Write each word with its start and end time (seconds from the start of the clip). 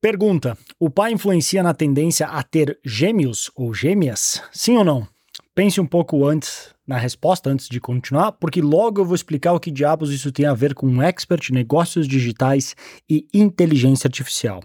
Pergunta: 0.00 0.56
O 0.78 0.90
pai 0.90 1.12
influencia 1.12 1.62
na 1.62 1.74
tendência 1.74 2.26
a 2.26 2.42
ter 2.42 2.78
gêmeos 2.84 3.50
ou 3.54 3.72
gêmeas? 3.72 4.42
Sim 4.52 4.76
ou 4.76 4.84
não? 4.84 5.08
Pense 5.54 5.80
um 5.80 5.86
pouco 5.86 6.26
antes 6.26 6.74
na 6.86 6.98
resposta, 6.98 7.50
antes 7.50 7.66
de 7.66 7.80
continuar, 7.80 8.32
porque 8.32 8.60
logo 8.60 9.00
eu 9.00 9.04
vou 9.04 9.14
explicar 9.14 9.54
o 9.54 9.58
que 9.58 9.70
diabos 9.70 10.12
isso 10.12 10.30
tem 10.30 10.46
a 10.46 10.54
ver 10.54 10.74
com 10.74 10.86
um 10.86 11.02
expert, 11.02 11.50
negócios 11.50 12.06
digitais 12.06 12.76
e 13.08 13.26
inteligência 13.34 14.06
artificial. 14.06 14.62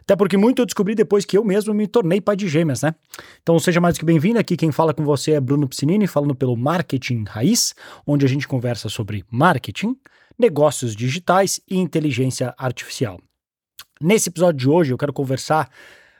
Até 0.00 0.16
porque 0.16 0.36
muito 0.36 0.60
eu 0.60 0.66
descobri 0.66 0.94
depois 0.94 1.24
que 1.24 1.36
eu 1.36 1.44
mesmo 1.44 1.72
me 1.74 1.86
tornei 1.86 2.20
pai 2.20 2.34
de 2.34 2.48
gêmeas, 2.48 2.82
né? 2.82 2.94
Então 3.42 3.58
seja 3.58 3.80
mais 3.80 3.98
que 3.98 4.04
bem-vindo. 4.04 4.38
Aqui 4.38 4.56
quem 4.56 4.72
fala 4.72 4.94
com 4.94 5.04
você 5.04 5.32
é 5.32 5.40
Bruno 5.40 5.68
Piscinini, 5.68 6.06
falando 6.06 6.34
pelo 6.34 6.56
Marketing 6.56 7.24
Raiz, 7.28 7.74
onde 8.06 8.24
a 8.24 8.28
gente 8.28 8.48
conversa 8.48 8.88
sobre 8.88 9.24
marketing, 9.30 9.94
negócios 10.38 10.96
digitais 10.96 11.60
e 11.70 11.76
inteligência 11.76 12.54
artificial. 12.58 13.20
Nesse 14.02 14.30
episódio 14.30 14.58
de 14.58 14.66
hoje 14.66 14.94
eu 14.94 14.96
quero 14.96 15.12
conversar 15.12 15.68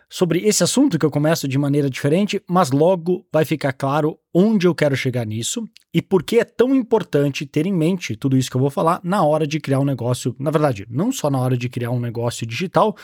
sobre 0.06 0.41
esse 0.41 0.62
assunto 0.62 0.98
que 0.98 1.06
eu 1.06 1.10
começo 1.10 1.48
de 1.48 1.56
maneira 1.56 1.88
diferente, 1.88 2.42
mas 2.46 2.70
logo 2.70 3.24
vai 3.32 3.46
ficar 3.46 3.73
claro 3.73 4.18
onde 4.34 4.66
eu 4.66 4.74
quero 4.74 4.95
chegar 4.95 5.24
nisso 5.24 5.66
e 5.95 6.02
por 6.02 6.23
que 6.23 6.38
é 6.38 6.45
tão 6.45 6.74
importante 6.74 7.46
ter 7.46 7.64
em 7.64 7.73
mente 7.73 8.14
tudo 8.14 8.37
isso 8.37 8.51
que 8.51 8.56
eu 8.56 8.60
vou 8.60 8.68
falar 8.68 9.01
na 9.02 9.24
hora 9.24 9.46
de 9.46 9.59
criar 9.59 9.80
um 9.80 9.84
negócio. 9.84 10.37
Na 10.38 10.51
verdade, 10.51 10.87
não 10.90 11.10
só 11.10 11.30
na 11.30 11.38
hora 11.38 11.56
de 11.56 11.70
criar 11.70 11.90
um 11.90 11.98
negócio 11.98 12.46
digital, 12.46 12.95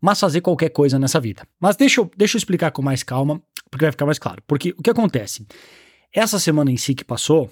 mas 0.00 0.18
fazer 0.18 0.40
qualquer 0.40 0.70
coisa 0.70 0.98
nessa 0.98 1.20
vida. 1.20 1.46
Mas 1.60 1.76
deixa 1.76 2.00
eu, 2.00 2.10
deixa 2.16 2.36
eu 2.36 2.38
explicar 2.38 2.70
com 2.70 2.80
mais 2.80 3.02
calma, 3.02 3.42
porque 3.70 3.84
vai 3.84 3.92
ficar 3.92 4.06
mais 4.06 4.18
claro. 4.18 4.42
Porque 4.46 4.70
o 4.78 4.82
que 4.82 4.88
acontece? 4.88 5.46
Essa 6.10 6.38
semana 6.38 6.70
em 6.70 6.78
si 6.78 6.94
que 6.94 7.04
passou, 7.04 7.50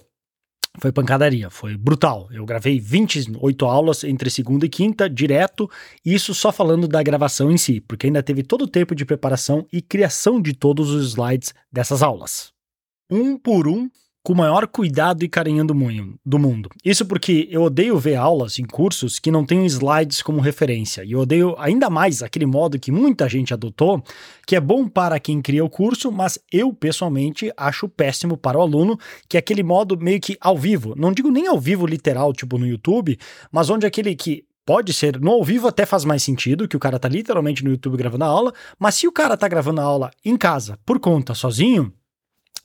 foi 0.79 0.91
pancadaria, 0.91 1.51
foi 1.51 1.77
brutal. 1.77 2.29
Eu 2.33 2.45
gravei 2.45 2.81
28 2.81 3.67
aulas 3.67 4.05
entre 4.05 4.31
segunda 4.31 4.65
e 4.65 4.69
quinta, 4.69 5.09
direto, 5.09 5.71
isso 6.05 6.35
só 6.35 6.51
falando 6.51 6.89
da 6.89 7.03
gravação 7.03 7.51
em 7.51 7.59
si, 7.59 7.81
porque 7.81 8.07
ainda 8.07 8.23
teve 8.23 8.43
todo 8.43 8.63
o 8.63 8.69
tempo 8.69 8.95
de 8.95 9.05
preparação 9.05 9.67
e 9.73 9.83
criação 9.83 10.41
de 10.41 10.55
todos 10.55 10.91
os 10.91 11.11
slides 11.11 11.55
dessas 11.71 12.03
aulas. 12.03 12.53
Um 13.11 13.37
por 13.37 13.69
um, 13.69 13.91
com 14.23 14.33
o 14.33 14.37
maior 14.37 14.67
cuidado 14.67 15.25
e 15.25 15.29
carinho 15.29 15.65
do 15.65 15.75
mundo. 16.39 16.71
Isso 16.85 17.05
porque 17.05 17.49
eu 17.51 17.63
odeio 17.63 17.99
ver 17.99 18.15
aulas 18.15 18.59
em 18.59 18.65
cursos 18.65 19.19
que 19.19 19.31
não 19.31 19.45
têm 19.45 19.67
slides 19.67 20.23
como 20.23 20.41
referência. 20.41 21.05
E 21.05 21.13
eu 21.13 21.21
odeio 21.21 21.57
ainda 21.59 21.91
mais 21.91 22.23
aquele 22.23 22.47
modo 22.47 22.79
que 22.79 22.93
muita 22.93 23.29
gente 23.29 23.53
adotou, 23.53 24.03
que 24.47 24.55
é 24.55 24.61
bom 24.61 24.87
para 24.89 25.19
quem 25.19 25.43
cria 25.43 25.65
o 25.65 25.71
curso, 25.71 26.13
mas 26.13 26.39
eu 26.53 26.73
pessoalmente 26.73 27.53
acho 27.57 27.89
péssimo 27.89 28.37
para 28.37 28.59
o 28.59 28.63
aluno, 28.63 28.99
que 29.29 29.37
é 29.37 29.41
aquele 29.41 29.63
modo 29.63 29.99
meio 29.99 30.21
que 30.21 30.37
ao 30.41 30.57
vivo. 30.57 30.95
Não 30.97 31.13
digo 31.13 31.31
nem 31.31 31.49
ao 31.49 31.59
vivo 31.59 31.87
literal, 31.87 32.33
tipo 32.33 32.59
no 32.59 32.67
YouTube, 32.67 33.19
mas 33.51 33.71
onde 33.71 33.87
aquele 33.87 34.15
que 34.15 34.45
Pode 34.65 34.93
ser, 34.93 35.21
no 35.21 35.33
ao 35.33 35.43
vivo 35.43 35.67
até 35.67 35.85
faz 35.85 36.05
mais 36.05 36.23
sentido, 36.23 36.69
que 36.69 36.77
o 36.77 36.81
cara 36.81 36.97
tá 36.97 37.09
literalmente 37.09 37.65
no 37.65 37.71
YouTube 37.73 37.97
gravando 37.97 38.23
a 38.23 38.29
aula, 38.29 38.53
mas 38.79 38.95
se 38.95 39.09
o 39.09 39.13
cara 39.13 39.37
tá 39.37 39.49
gravando 39.49 39.81
a 39.81 39.85
aula 39.85 40.13
em 40.25 40.37
casa, 40.37 40.79
por 40.87 41.01
conta, 41.01 41.35
sozinho, 41.35 41.93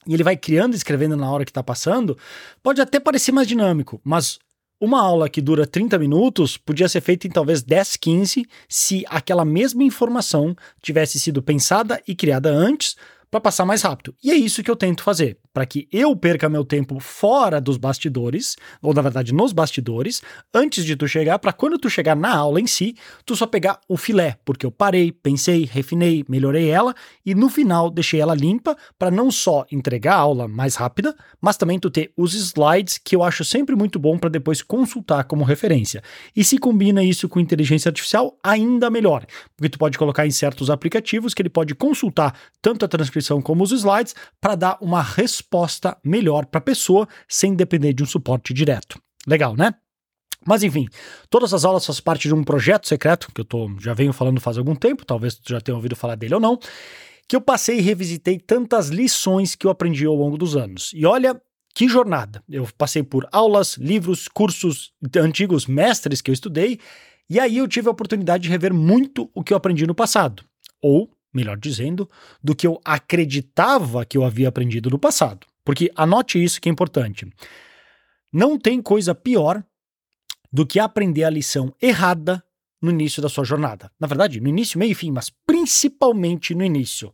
e 0.08 0.14
ele 0.14 0.24
vai 0.24 0.38
criando 0.38 0.74
e 0.74 0.78
escrevendo 0.78 1.16
na 1.18 1.30
hora 1.30 1.44
que 1.44 1.52
está 1.52 1.62
passando, 1.62 2.18
pode 2.64 2.82
até 2.82 3.00
parecer 3.00 3.32
mais 3.32 3.48
dinâmico, 3.48 4.00
mas 4.04 4.40
uma 4.80 5.02
aula 5.02 5.28
que 5.30 5.42
dura 5.42 5.66
30 5.66 5.98
minutos 5.98 6.56
podia 6.56 6.88
ser 6.88 7.02
feita 7.02 7.28
em 7.28 7.32
talvez 7.32 7.64
10, 7.64 7.98
15, 7.98 8.46
se 8.70 9.04
aquela 9.10 9.44
mesma 9.44 9.84
informação 9.84 10.56
tivesse 10.82 11.20
sido 11.20 11.42
pensada 11.42 12.02
e 12.08 12.16
criada 12.16 12.50
antes 12.50 12.96
para 13.30 13.42
passar 13.42 13.66
mais 13.66 13.82
rápido. 13.82 14.16
E 14.24 14.32
é 14.32 14.36
isso 14.36 14.64
que 14.64 14.72
eu 14.72 14.76
tento 14.76 15.04
fazer 15.04 15.38
para 15.58 15.66
que 15.66 15.88
eu 15.92 16.16
perca 16.16 16.48
meu 16.48 16.64
tempo 16.64 17.00
fora 17.00 17.60
dos 17.60 17.78
bastidores, 17.78 18.56
ou 18.80 18.94
na 18.94 19.02
verdade 19.02 19.34
nos 19.34 19.52
bastidores, 19.52 20.22
antes 20.54 20.86
de 20.86 20.96
tu 20.96 21.08
chegar, 21.08 21.40
para 21.40 21.52
quando 21.52 21.80
tu 21.80 21.90
chegar 21.90 22.16
na 22.16 22.32
aula 22.32 22.62
em 22.62 22.68
si, 22.68 22.96
tu 23.26 23.36
só 23.36 23.48
pegar 23.48 23.80
o 23.90 23.98
filé, 23.98 24.38
porque 24.46 24.68
eu 24.68 24.72
parei, 24.72 25.12
pensei, 25.12 25.66
refinei, 25.66 26.24
melhorei 26.30 26.70
ela 26.70 26.94
e 27.26 27.34
no 27.34 27.50
final 27.50 27.90
deixei 27.90 28.22
ela 28.22 28.36
limpa 28.36 28.78
para 29.00 29.10
não 29.10 29.32
só 29.32 29.66
entregar 29.72 30.14
a 30.14 30.20
aula 30.20 30.48
mais 30.48 30.76
rápida, 30.76 31.16
mas 31.42 31.58
também 31.58 31.80
tu 31.80 31.90
ter 31.90 32.12
os 32.16 32.36
slides 32.36 33.00
que 33.04 33.16
eu 33.16 33.24
acho 33.24 33.44
sempre 33.44 33.76
muito 33.76 33.98
bom 33.98 34.16
para 34.16 34.30
depois 34.30 34.62
consultar 34.62 35.24
como 35.24 35.44
referência. 35.44 36.04
E 36.36 36.44
se 36.44 36.60
combina 36.60 37.04
isso 37.04 37.28
com 37.28 37.40
inteligência 37.40 37.90
artificial, 37.90 38.38
ainda 38.44 38.92
melhor, 38.92 39.26
porque 39.56 39.70
tu 39.70 39.80
pode 39.80 39.98
colocar 39.98 40.28
em 40.28 40.32
certos 40.32 40.70
aplicativos 40.70 41.34
que 41.34 41.42
ele 41.42 41.50
pode 41.50 41.74
consultar 41.74 42.38
tanto 42.62 42.86
a 42.86 42.88
transcrição 42.88 43.17
como 43.42 43.64
os 43.64 43.72
slides 43.72 44.16
para 44.40 44.56
dar 44.56 44.78
uma 44.82 45.02
resposta 45.02 45.48
resposta 45.68 45.98
melhor 46.04 46.46
para 46.46 46.60
a 46.60 46.62
pessoa 46.62 47.08
sem 47.28 47.54
depender 47.54 47.94
de 47.94 48.04
um 48.04 48.06
suporte 48.06 48.54
direto. 48.54 49.00
Legal, 49.26 49.56
né? 49.56 49.74
Mas 50.46 50.64
enfim, 50.64 50.88
todas 51.30 51.54
as 51.54 51.66
aulas 51.66 51.86
fazem 51.86 52.02
parte 52.02 52.28
de 52.28 52.34
um 52.34 52.44
projeto 52.44 52.88
secreto 52.88 53.30
que 53.34 53.42
eu 53.42 53.46
tô, 53.46 53.70
já 53.80 53.94
venho 53.94 54.14
falando 54.14 54.40
faz 54.40 54.58
algum 54.58 54.76
tempo, 54.76 55.06
talvez 55.06 55.36
tu 55.36 55.50
já 55.50 55.60
tenha 55.60 55.76
ouvido 55.76 55.96
falar 55.96 56.16
dele 56.16 56.36
ou 56.36 56.40
não, 56.40 56.58
que 57.28 57.36
eu 57.36 57.42
passei 57.42 57.80
e 57.80 57.82
revisitei 57.82 58.40
tantas 58.40 58.88
lições 58.88 59.56
que 59.56 59.68
eu 59.68 59.72
aprendi 59.72 60.06
ao 60.06 60.16
longo 60.16 60.38
dos 60.38 60.56
anos. 60.56 60.92
E 60.94 61.06
olha 61.06 61.40
que 61.76 61.88
jornada! 61.88 62.42
Eu 62.50 62.68
passei 62.78 63.04
por 63.04 63.28
aulas, 63.32 63.76
livros, 63.78 64.28
cursos, 64.28 64.94
antigos 65.18 65.68
mestres 65.68 66.22
que 66.22 66.32
eu 66.32 66.34
estudei, 66.34 66.80
e 67.30 67.40
aí 67.40 67.58
eu 67.58 67.68
tive 67.68 67.90
a 67.90 67.92
oportunidade 67.92 68.44
de 68.44 68.50
rever 68.50 68.74
muito 68.74 69.30
o 69.36 69.44
que 69.44 69.52
eu 69.52 69.58
aprendi 69.58 69.86
no 69.86 69.94
passado, 69.94 70.44
ou 70.82 71.12
melhor 71.34 71.58
dizendo, 71.58 72.10
do 72.44 72.56
que 72.56 72.66
eu 72.66 72.80
acreditava 72.84 74.06
que 74.06 74.18
eu 74.18 74.24
havia 74.24 74.50
aprendido 74.50 74.90
no 74.90 75.00
passado. 75.00 75.46
Porque 75.64 75.92
anote 75.96 76.42
isso 76.42 76.62
que 76.62 76.70
é 76.70 76.72
importante. 76.72 77.28
Não 78.32 78.58
tem 78.58 78.82
coisa 78.82 79.14
pior 79.14 79.64
do 80.52 80.66
que 80.66 80.80
aprender 80.80 81.24
a 81.24 81.30
lição 81.30 81.74
errada 81.82 82.44
no 82.82 82.92
início 82.92 83.22
da 83.22 83.30
sua 83.30 83.44
jornada. 83.44 83.92
Na 84.00 84.08
verdade, 84.08 84.40
no 84.40 84.48
início, 84.48 84.80
meio 84.80 84.92
e 84.92 84.96
fim, 84.96 85.12
mas 85.12 85.30
principalmente 85.46 86.56
no 86.56 86.64
início. 86.64 87.14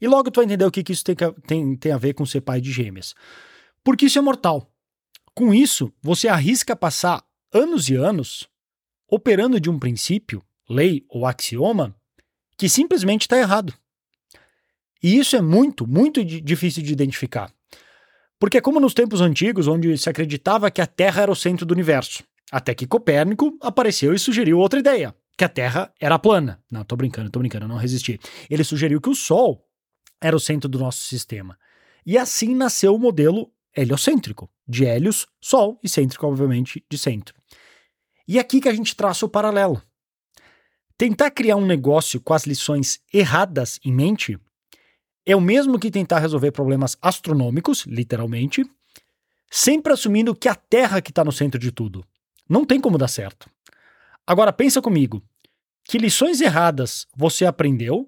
E 0.00 0.08
logo 0.08 0.30
tu 0.30 0.36
vai 0.36 0.46
entender 0.46 0.64
o 0.64 0.70
que, 0.70 0.82
que 0.82 0.92
isso 0.92 1.04
tem, 1.04 1.16
tem, 1.46 1.76
tem 1.76 1.92
a 1.92 1.98
ver 1.98 2.14
com 2.14 2.24
ser 2.24 2.40
pai 2.40 2.60
de 2.60 2.72
gêmeas. 2.72 3.14
Porque 3.84 4.06
isso 4.06 4.18
é 4.18 4.22
mortal. 4.22 4.70
Com 5.34 5.52
isso, 5.52 5.92
você 6.02 6.28
arrisca 6.28 6.74
passar 6.74 7.22
anos 7.52 7.88
e 7.88 7.94
anos 7.94 8.48
operando 9.08 9.60
de 9.60 9.68
um 9.68 9.78
princípio, 9.78 10.42
lei 10.68 11.04
ou 11.08 11.26
axioma 11.26 11.94
que 12.60 12.68
simplesmente 12.68 13.22
está 13.22 13.38
errado. 13.38 13.72
E 15.02 15.18
isso 15.18 15.34
é 15.34 15.40
muito, 15.40 15.86
muito 15.86 16.22
difícil 16.22 16.82
de 16.82 16.92
identificar. 16.92 17.50
Porque 18.38 18.58
é 18.58 18.60
como 18.60 18.78
nos 18.78 18.92
tempos 18.92 19.22
antigos, 19.22 19.66
onde 19.66 19.96
se 19.96 20.10
acreditava 20.10 20.70
que 20.70 20.82
a 20.82 20.86
Terra 20.86 21.22
era 21.22 21.32
o 21.32 21.34
centro 21.34 21.64
do 21.64 21.72
universo, 21.72 22.22
até 22.52 22.74
que 22.74 22.86
Copérnico 22.86 23.56
apareceu 23.62 24.12
e 24.12 24.18
sugeriu 24.18 24.58
outra 24.58 24.78
ideia, 24.78 25.16
que 25.38 25.44
a 25.44 25.48
Terra 25.48 25.90
era 25.98 26.18
plana. 26.18 26.62
Não, 26.70 26.84
tô 26.84 26.96
brincando, 26.96 27.30
tô 27.30 27.38
brincando, 27.38 27.66
não 27.66 27.76
resisti. 27.76 28.20
Ele 28.50 28.62
sugeriu 28.62 29.00
que 29.00 29.08
o 29.08 29.14
Sol 29.14 29.66
era 30.20 30.36
o 30.36 30.40
centro 30.40 30.68
do 30.68 30.78
nosso 30.78 31.02
sistema. 31.02 31.58
E 32.04 32.18
assim 32.18 32.54
nasceu 32.54 32.94
o 32.94 32.98
modelo 32.98 33.50
heliocêntrico, 33.74 34.50
de 34.68 34.84
Hélios, 34.84 35.26
Sol, 35.40 35.80
e 35.82 35.88
cêntrico, 35.88 36.26
obviamente, 36.26 36.84
de 36.90 36.98
centro. 36.98 37.34
E 38.28 38.36
é 38.36 38.40
aqui 38.42 38.60
que 38.60 38.68
a 38.68 38.74
gente 38.74 38.94
traça 38.94 39.24
o 39.24 39.30
paralelo. 39.30 39.82
Tentar 41.00 41.30
criar 41.30 41.56
um 41.56 41.64
negócio 41.64 42.20
com 42.20 42.34
as 42.34 42.44
lições 42.44 43.00
erradas 43.10 43.80
em 43.82 43.90
mente 43.90 44.38
é 45.24 45.34
o 45.34 45.40
mesmo 45.40 45.78
que 45.78 45.90
tentar 45.90 46.18
resolver 46.18 46.52
problemas 46.52 46.94
astronômicos, 47.00 47.86
literalmente, 47.86 48.70
sempre 49.50 49.94
assumindo 49.94 50.34
que 50.34 50.46
a 50.46 50.54
Terra 50.54 51.00
que 51.00 51.10
está 51.10 51.24
no 51.24 51.32
centro 51.32 51.58
de 51.58 51.72
tudo. 51.72 52.04
Não 52.46 52.66
tem 52.66 52.78
como 52.78 52.98
dar 52.98 53.08
certo. 53.08 53.48
Agora 54.26 54.52
pensa 54.52 54.82
comigo, 54.82 55.22
que 55.84 55.96
lições 55.96 56.42
erradas 56.42 57.06
você 57.16 57.46
aprendeu 57.46 58.06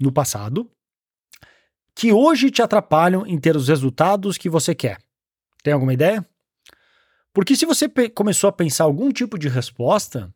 no 0.00 0.10
passado 0.10 0.68
que 1.94 2.12
hoje 2.12 2.50
te 2.50 2.62
atrapalham 2.62 3.24
em 3.24 3.38
ter 3.38 3.54
os 3.54 3.68
resultados 3.68 4.36
que 4.36 4.50
você 4.50 4.74
quer? 4.74 4.98
Tem 5.62 5.72
alguma 5.72 5.94
ideia? 5.94 6.28
Porque 7.32 7.54
se 7.54 7.64
você 7.64 7.88
começou 8.12 8.48
a 8.48 8.52
pensar 8.52 8.82
algum 8.82 9.12
tipo 9.12 9.38
de 9.38 9.48
resposta, 9.48 10.34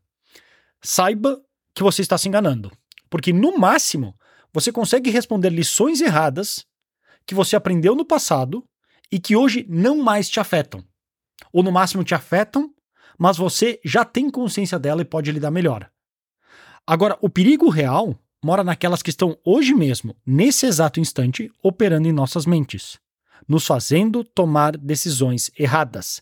saiba 0.81 1.43
que 1.79 1.83
você 1.85 2.03
está 2.03 2.19
se 2.19 2.29
enganando. 2.29 2.73
Porque, 3.09 3.33
no 3.33 3.57
máximo, 3.57 4.15
você 4.53 4.73
consegue 4.73 5.11
responder 5.11 5.51
lições 5.51 6.01
erradas 6.01 6.67
que 7.25 7.35
você 7.35 7.55
aprendeu 7.55 7.95
no 7.95 8.05
passado 8.05 8.65
e 9.11 9.21
que 9.21 9.37
hoje 9.37 9.65
não 9.69 9.99
mais 9.99 10.29
te 10.29 10.41
afetam. 10.41 10.85
Ou, 11.53 11.63
no 11.63 11.71
máximo, 11.71 12.03
te 12.03 12.15
afetam, 12.15 12.75
mas 13.17 13.37
você 13.37 13.81
já 13.85 14.05
tem 14.05 14.29
consciência 14.29 14.79
dela 14.79 15.03
e 15.03 15.05
pode 15.05 15.31
lidar 15.31 15.53
melhor. 15.53 15.89
Agora, 16.85 17.17
o 17.23 17.31
perigo 17.31 17.69
real 17.69 18.19
mora 18.43 18.65
naquelas 18.65 19.01
que 19.01 19.11
estão 19.11 19.39
hoje 19.45 19.73
mesmo, 19.73 20.17
nesse 20.27 20.67
exato 20.67 20.99
instante, 20.99 21.51
operando 21.63 22.09
em 22.09 22.13
nossas 22.13 22.45
mentes, 22.45 22.99
nos 23.47 23.67
fazendo 23.67 24.25
tomar 24.25 24.77
decisões 24.77 25.51
erradas. 25.57 26.21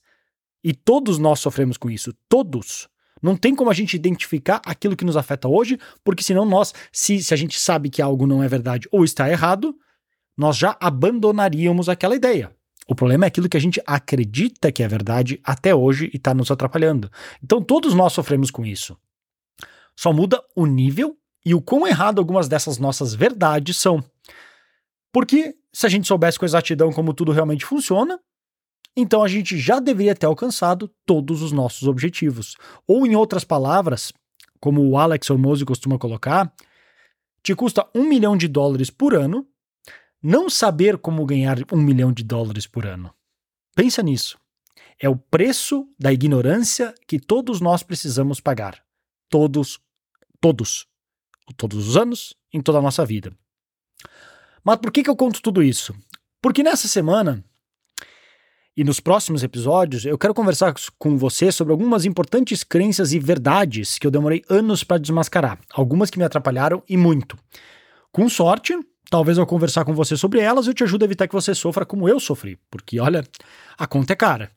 E 0.62 0.74
todos 0.74 1.18
nós 1.18 1.40
sofremos 1.40 1.78
com 1.78 1.90
isso, 1.90 2.12
todos. 2.28 2.88
Não 3.26 3.36
tem 3.36 3.56
como 3.56 3.68
a 3.68 3.74
gente 3.74 3.96
identificar 3.96 4.62
aquilo 4.64 4.94
que 4.94 5.04
nos 5.04 5.16
afeta 5.16 5.48
hoje, 5.48 5.80
porque 6.04 6.22
senão 6.22 6.44
nós, 6.44 6.72
se, 6.92 7.20
se 7.20 7.34
a 7.34 7.36
gente 7.36 7.58
sabe 7.58 7.90
que 7.90 8.00
algo 8.00 8.24
não 8.24 8.40
é 8.40 8.46
verdade 8.46 8.88
ou 8.92 9.04
está 9.04 9.28
errado, 9.28 9.74
nós 10.38 10.56
já 10.56 10.76
abandonaríamos 10.80 11.88
aquela 11.88 12.14
ideia. 12.14 12.54
O 12.86 12.94
problema 12.94 13.24
é 13.24 13.26
aquilo 13.26 13.48
que 13.48 13.56
a 13.56 13.60
gente 13.60 13.82
acredita 13.84 14.70
que 14.70 14.80
é 14.80 14.86
verdade 14.86 15.40
até 15.42 15.74
hoje 15.74 16.08
e 16.14 16.18
está 16.18 16.32
nos 16.32 16.52
atrapalhando. 16.52 17.10
Então 17.42 17.60
todos 17.60 17.94
nós 17.94 18.12
sofremos 18.12 18.48
com 18.48 18.64
isso. 18.64 18.96
Só 19.96 20.12
muda 20.12 20.40
o 20.54 20.64
nível 20.64 21.16
e 21.44 21.52
o 21.52 21.60
quão 21.60 21.84
errado 21.84 22.20
algumas 22.20 22.46
dessas 22.46 22.78
nossas 22.78 23.12
verdades 23.12 23.76
são. 23.76 24.04
Porque 25.12 25.56
se 25.72 25.84
a 25.84 25.88
gente 25.88 26.06
soubesse 26.06 26.38
com 26.38 26.44
exatidão 26.44 26.92
como 26.92 27.12
tudo 27.12 27.32
realmente 27.32 27.66
funciona, 27.66 28.20
então 28.96 29.22
a 29.22 29.28
gente 29.28 29.58
já 29.58 29.78
deveria 29.78 30.14
ter 30.14 30.26
alcançado 30.26 30.90
todos 31.04 31.42
os 31.42 31.52
nossos 31.52 31.86
objetivos. 31.86 32.56
Ou, 32.86 33.06
em 33.06 33.14
outras 33.14 33.44
palavras, 33.44 34.12
como 34.58 34.82
o 34.82 34.96
Alex 34.96 35.28
Hormozzi 35.28 35.64
costuma 35.64 35.98
colocar, 35.98 36.52
te 37.42 37.54
custa 37.54 37.86
um 37.94 38.04
milhão 38.04 38.36
de 38.36 38.48
dólares 38.48 38.90
por 38.90 39.14
ano 39.14 39.46
não 40.22 40.50
saber 40.50 40.98
como 40.98 41.24
ganhar 41.24 41.58
um 41.72 41.80
milhão 41.80 42.12
de 42.12 42.24
dólares 42.24 42.66
por 42.66 42.86
ano. 42.86 43.14
Pensa 43.76 44.02
nisso. 44.02 44.36
É 44.98 45.08
o 45.08 45.16
preço 45.16 45.88
da 45.98 46.12
ignorância 46.12 46.94
que 47.06 47.20
todos 47.20 47.60
nós 47.60 47.82
precisamos 47.82 48.40
pagar. 48.40 48.82
Todos, 49.28 49.78
todos. 50.40 50.86
Todos 51.56 51.86
os 51.86 51.96
anos, 51.96 52.34
em 52.52 52.60
toda 52.60 52.78
a 52.78 52.82
nossa 52.82 53.04
vida. 53.04 53.36
Mas 54.64 54.78
por 54.78 54.90
que, 54.90 55.04
que 55.04 55.10
eu 55.10 55.14
conto 55.14 55.40
tudo 55.40 55.62
isso? 55.62 55.94
Porque 56.42 56.62
nessa 56.62 56.88
semana 56.88 57.44
e 58.76 58.84
nos 58.84 59.00
próximos 59.00 59.42
episódios 59.42 60.04
eu 60.04 60.18
quero 60.18 60.34
conversar 60.34 60.74
com 60.98 61.16
você 61.16 61.50
sobre 61.50 61.72
algumas 61.72 62.04
importantes 62.04 62.62
crenças 62.62 63.12
e 63.12 63.18
verdades 63.18 63.98
que 63.98 64.06
eu 64.06 64.10
demorei 64.10 64.44
anos 64.48 64.84
para 64.84 64.98
desmascarar, 64.98 65.58
algumas 65.72 66.10
que 66.10 66.18
me 66.18 66.24
atrapalharam 66.24 66.82
e 66.88 66.96
muito. 66.96 67.38
Com 68.12 68.28
sorte, 68.28 68.78
talvez 69.10 69.38
ao 69.38 69.46
conversar 69.46 69.84
com 69.84 69.94
você 69.94 70.16
sobre 70.16 70.40
elas 70.40 70.66
eu 70.66 70.74
te 70.74 70.84
ajude 70.84 71.04
a 71.04 71.06
evitar 71.06 71.26
que 71.26 71.34
você 71.34 71.54
sofra 71.54 71.86
como 71.86 72.08
eu 72.08 72.20
sofri, 72.20 72.58
porque 72.70 73.00
olha, 73.00 73.24
a 73.78 73.86
conta 73.86 74.12
é 74.12 74.16
cara. 74.16 74.50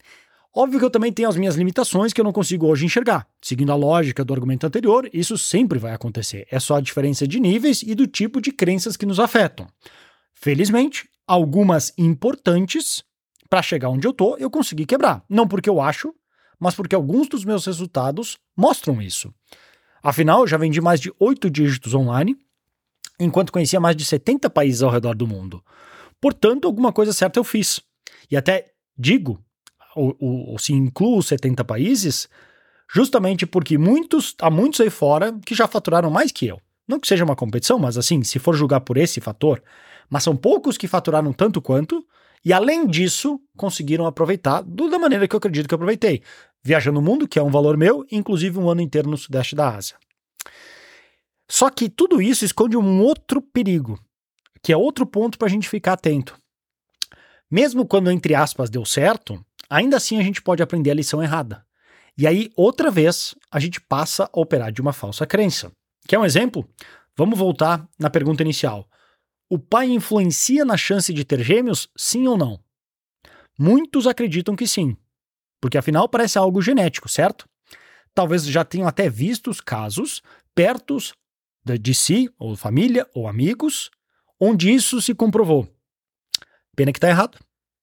Óbvio 0.54 0.80
que 0.80 0.86
eu 0.86 0.90
também 0.90 1.14
tenho 1.14 1.30
as 1.30 1.38
minhas 1.38 1.56
limitações 1.56 2.12
que 2.12 2.20
eu 2.20 2.26
não 2.26 2.34
consigo 2.34 2.66
hoje 2.66 2.84
enxergar. 2.84 3.28
Seguindo 3.40 3.72
a 3.72 3.76
lógica 3.76 4.26
do 4.26 4.34
argumento 4.34 4.66
anterior, 4.66 5.08
isso 5.14 5.38
sempre 5.38 5.78
vai 5.78 5.94
acontecer. 5.94 6.48
É 6.50 6.60
só 6.60 6.76
a 6.76 6.82
diferença 6.82 7.28
de 7.28 7.40
níveis 7.40 7.84
e 7.84 7.94
do 7.94 8.08
tipo 8.08 8.42
de 8.42 8.52
crenças 8.52 8.98
que 8.98 9.06
nos 9.06 9.20
afetam. 9.20 9.68
Felizmente, 10.34 11.08
algumas 11.28 11.94
importantes, 11.98 13.04
para 13.50 13.62
chegar 13.62 13.90
onde 13.90 14.08
eu 14.08 14.14
tô, 14.14 14.38
eu 14.38 14.50
consegui 14.50 14.86
quebrar. 14.86 15.24
Não 15.28 15.48
porque 15.48 15.70
eu 15.70 15.82
acho, 15.82 16.14
mas 16.60 16.76
porque 16.76 16.96
alguns 16.96 17.28
dos 17.28 17.44
meus 17.44 17.66
resultados 17.66 18.38
mostram 18.56 19.02
isso. 19.02 19.34
Afinal, 20.04 20.42
eu 20.42 20.48
já 20.48 20.58
vendi 20.58 20.80
mais 20.80 21.00
de 21.00 21.12
oito 21.20 21.50
dígitos 21.50 21.94
online, 21.94 22.38
enquanto 23.20 23.52
conhecia 23.52 23.80
mais 23.80 23.96
de 23.96 24.06
70 24.06 24.50
países 24.50 24.82
ao 24.82 24.92
redor 24.92 25.16
do 25.16 25.28
mundo. 25.28 25.64
Portanto, 26.22 26.66
alguma 26.66 26.94
coisa 26.94 27.12
certa 27.12 27.40
eu 27.40 27.44
fiz. 27.44 27.82
E 28.30 28.38
até 28.38 28.72
digo 28.98 29.44
ou, 29.96 30.16
ou, 30.20 30.52
ou 30.52 30.60
se 30.60 30.74
incluo 30.74 31.22
70 31.22 31.64
países, 31.66 32.30
justamente 32.92 33.46
porque 33.46 33.78
muitos, 33.78 34.36
há 34.40 34.50
muitos 34.50 34.80
aí 34.82 34.90
fora 34.90 35.38
que 35.46 35.56
já 35.56 35.68
faturaram 35.68 36.10
mais 36.10 36.32
que 36.32 36.48
eu. 36.48 36.60
Não 36.88 37.00
que 37.00 37.08
seja 37.08 37.24
uma 37.24 37.36
competição, 37.36 37.78
mas 37.78 37.98
assim, 37.98 38.24
se 38.24 38.40
for 38.40 38.56
julgar 38.56 38.82
por 38.82 38.98
esse 38.98 39.22
fator, 39.22 39.62
mas 40.10 40.24
são 40.24 40.36
poucos 40.36 40.78
que 40.78 40.88
faturaram 40.88 41.32
tanto 41.32 41.62
quanto, 41.62 42.04
e 42.44 42.54
além 42.54 42.88
disso, 42.88 43.40
conseguiram 43.58 44.06
aproveitar 44.06 44.62
da 44.64 45.00
maneira 45.00 45.28
que 45.28 45.36
eu 45.36 45.38
acredito 45.38 45.68
que 45.68 45.74
eu 45.74 45.78
aproveitei. 45.78 46.22
Viajando 46.64 47.00
o 47.00 47.02
mundo, 47.02 47.28
que 47.28 47.40
é 47.40 47.44
um 47.44 47.52
valor 47.52 47.78
meu, 47.78 48.06
inclusive 48.12 48.58
um 48.58 48.70
ano 48.70 48.82
inteiro 48.82 49.10
no 49.10 49.18
sudeste 49.18 49.56
da 49.56 49.76
Ásia. 49.76 49.98
Só 51.50 51.70
que 51.70 51.90
tudo 51.90 52.22
isso 52.22 52.46
esconde 52.46 52.78
um 52.78 53.02
outro 53.02 53.42
perigo, 53.42 54.00
que 54.62 54.72
é 54.72 54.78
outro 54.78 55.06
ponto 55.06 55.38
para 55.38 55.48
a 55.48 55.52
gente 55.52 55.68
ficar 55.68 55.94
atento. 55.94 56.38
Mesmo 57.50 57.86
quando, 57.86 58.12
entre 58.12 58.36
aspas, 58.36 58.70
deu 58.70 58.86
certo, 58.86 59.44
ainda 59.70 59.98
assim 59.98 60.20
a 60.20 60.24
gente 60.24 60.42
pode 60.42 60.62
aprender 60.62 60.92
a 60.92 60.96
lição 60.96 61.24
errada. 61.24 61.66
E 62.18 62.28
aí, 62.28 62.52
outra 62.56 62.92
vez, 62.92 63.34
a 63.50 63.60
gente 63.60 63.82
passa 63.82 64.30
a 64.32 64.40
operar 64.40 64.72
de 64.72 64.82
uma 64.82 64.94
falsa 64.94 65.26
crença. 65.26 65.72
Quer 66.08 66.20
um 66.20 66.26
exemplo? 66.26 66.68
Vamos 67.16 67.40
voltar 67.40 67.88
na 67.98 68.10
pergunta 68.10 68.44
inicial. 68.44 68.88
O 69.50 69.58
pai 69.58 69.88
influencia 69.90 70.64
na 70.64 70.78
chance 70.78 71.12
de 71.12 71.26
ter 71.26 71.44
gêmeos, 71.44 71.90
sim 71.98 72.28
ou 72.28 72.38
não? 72.38 72.60
Muitos 73.58 74.06
acreditam 74.06 74.56
que 74.56 74.68
sim, 74.68 74.96
porque 75.60 75.78
afinal 75.78 76.08
parece 76.08 76.38
algo 76.38 76.62
genético, 76.62 77.10
certo? 77.10 77.50
Talvez 78.14 78.46
já 78.46 78.64
tenham 78.64 78.88
até 78.88 79.10
visto 79.10 79.50
os 79.50 79.60
casos 79.60 80.22
perto 80.54 80.98
de 81.82 81.94
si, 81.96 82.30
ou 82.38 82.56
família, 82.56 83.08
ou 83.14 83.28
amigos, 83.28 83.90
onde 84.40 84.72
isso 84.72 85.02
se 85.02 85.16
comprovou. 85.16 85.68
Pena 86.76 86.92
que 86.92 86.98
está 86.98 87.10
errado. 87.10 87.38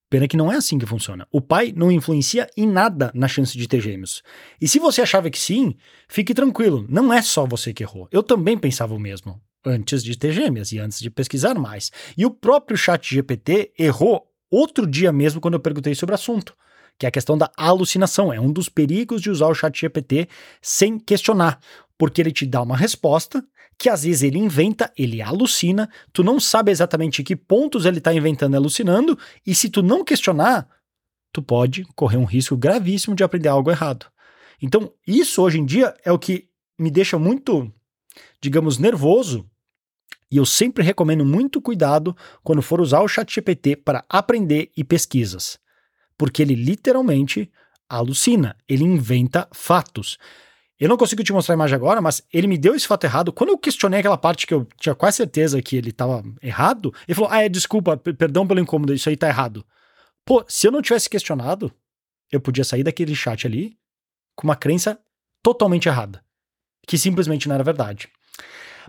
Pena 0.08 0.28
que 0.28 0.36
não 0.36 0.52
é 0.52 0.56
assim 0.56 0.78
que 0.78 0.86
funciona. 0.86 1.26
O 1.32 1.40
pai 1.40 1.72
não 1.76 1.90
influencia 1.90 2.48
em 2.56 2.66
nada 2.66 3.10
na 3.12 3.26
chance 3.26 3.58
de 3.58 3.66
ter 3.66 3.80
gêmeos. 3.80 4.22
E 4.60 4.69
se 4.69 4.78
você 4.78 5.02
achava 5.02 5.28
que 5.30 5.38
sim, 5.38 5.74
fique 6.08 6.32
tranquilo, 6.32 6.86
não 6.88 7.12
é 7.12 7.20
só 7.20 7.44
você 7.44 7.74
que 7.74 7.82
errou. 7.82 8.08
Eu 8.12 8.22
também 8.22 8.56
pensava 8.56 8.94
o 8.94 9.00
mesmo 9.00 9.42
antes 9.66 10.02
de 10.02 10.16
ter 10.16 10.32
gêmeas 10.32 10.70
e 10.70 10.78
antes 10.78 11.00
de 11.00 11.10
pesquisar 11.10 11.54
mais. 11.56 11.90
E 12.16 12.24
o 12.24 12.30
próprio 12.30 12.78
chat 12.78 13.14
GPT 13.14 13.72
errou 13.78 14.26
outro 14.50 14.86
dia 14.86 15.12
mesmo 15.12 15.40
quando 15.40 15.54
eu 15.54 15.60
perguntei 15.60 15.94
sobre 15.94 16.12
o 16.12 16.14
assunto, 16.14 16.56
que 16.98 17.04
é 17.04 17.08
a 17.08 17.12
questão 17.12 17.36
da 17.36 17.50
alucinação. 17.56 18.32
É 18.32 18.40
um 18.40 18.52
dos 18.52 18.68
perigos 18.68 19.20
de 19.20 19.28
usar 19.28 19.48
o 19.48 19.54
chat 19.54 19.78
GPT 19.78 20.28
sem 20.62 20.98
questionar, 20.98 21.58
porque 21.98 22.22
ele 22.22 22.32
te 22.32 22.46
dá 22.46 22.62
uma 22.62 22.76
resposta 22.76 23.44
que 23.78 23.88
às 23.88 24.04
vezes 24.04 24.22
ele 24.22 24.38
inventa, 24.38 24.90
ele 24.96 25.20
alucina, 25.20 25.90
tu 26.12 26.24
não 26.24 26.40
sabe 26.40 26.70
exatamente 26.70 27.22
que 27.22 27.36
pontos 27.36 27.84
ele 27.84 27.98
está 27.98 28.12
inventando 28.12 28.54
e 28.54 28.56
alucinando, 28.56 29.19
e 29.46 29.54
se 29.54 29.69
tu 29.69 29.82
não 29.82 30.02
questionar, 30.02 30.66
tu 31.30 31.42
pode 31.42 31.84
correr 31.94 32.16
um 32.16 32.24
risco 32.24 32.56
gravíssimo 32.56 33.14
de 33.14 33.22
aprender 33.22 33.48
algo 33.48 33.70
errado. 33.70 34.06
Então, 34.62 34.92
isso 35.06 35.42
hoje 35.42 35.58
em 35.58 35.66
dia 35.66 35.94
é 36.04 36.10
o 36.10 36.19
que 36.19 36.48
me 36.78 36.90
deixa 36.90 37.19
muito, 37.19 37.70
digamos, 38.40 38.78
nervoso, 38.78 39.46
e 40.31 40.37
eu 40.37 40.46
sempre 40.46 40.82
recomendo 40.82 41.25
muito 41.25 41.61
cuidado 41.61 42.17
quando 42.43 42.62
for 42.62 42.81
usar 42.81 43.00
o 43.00 43.08
ChatGPT 43.08 43.76
para 43.76 44.05
aprender 44.08 44.70
e 44.76 44.82
pesquisas, 44.82 45.58
porque 46.19 46.43
ele 46.43 46.55
literalmente 46.55 47.50
alucina, 47.88 48.56
ele 48.69 48.84
inventa 48.84 49.49
fatos. 49.52 50.19
Eu 50.78 50.88
não 50.88 50.96
consigo 50.96 51.23
te 51.23 51.32
mostrar 51.32 51.55
a 51.55 51.56
imagem 51.56 51.75
agora, 51.75 52.02
mas 52.02 52.23
ele 52.32 52.46
me 52.46 52.58
deu 52.58 52.75
esse 52.75 52.87
fato 52.87 53.05
errado. 53.05 53.32
Quando 53.32 53.50
eu 53.50 53.58
questionei 53.58 54.00
aquela 54.00 54.19
parte 54.19 54.46
que 54.46 54.52
eu 54.52 54.67
tinha 54.78 54.94
quase 54.94 55.17
certeza 55.17 55.62
que 55.62 55.76
ele 55.76 55.90
estava 55.90 56.23
errado, 56.43 56.93
ele 57.08 57.14
falou: 57.14 57.31
Ah, 57.31 57.43
é, 57.43 57.49
desculpa, 57.49 57.96
perdão 57.96 58.46
pelo 58.46 58.61
incômodo, 58.61 58.93
isso 58.93 59.08
aí 59.08 59.17
tá 59.17 59.29
errado. 59.29 59.64
Pô, 60.25 60.44
se 60.49 60.67
eu 60.67 60.72
não 60.72 60.82
tivesse 60.82 61.08
questionado, 61.08 61.72
eu 62.31 62.40
podia 62.40 62.64
sair 62.64 62.82
daquele 62.82 63.14
chat 63.14 63.46
ali 63.46 63.79
com 64.34 64.46
uma 64.46 64.56
crença 64.56 64.99
totalmente 65.43 65.88
errada, 65.88 66.22
que 66.87 66.99
simplesmente 66.99 67.49
não 67.49 67.55
era 67.55 67.64
verdade. 67.64 68.08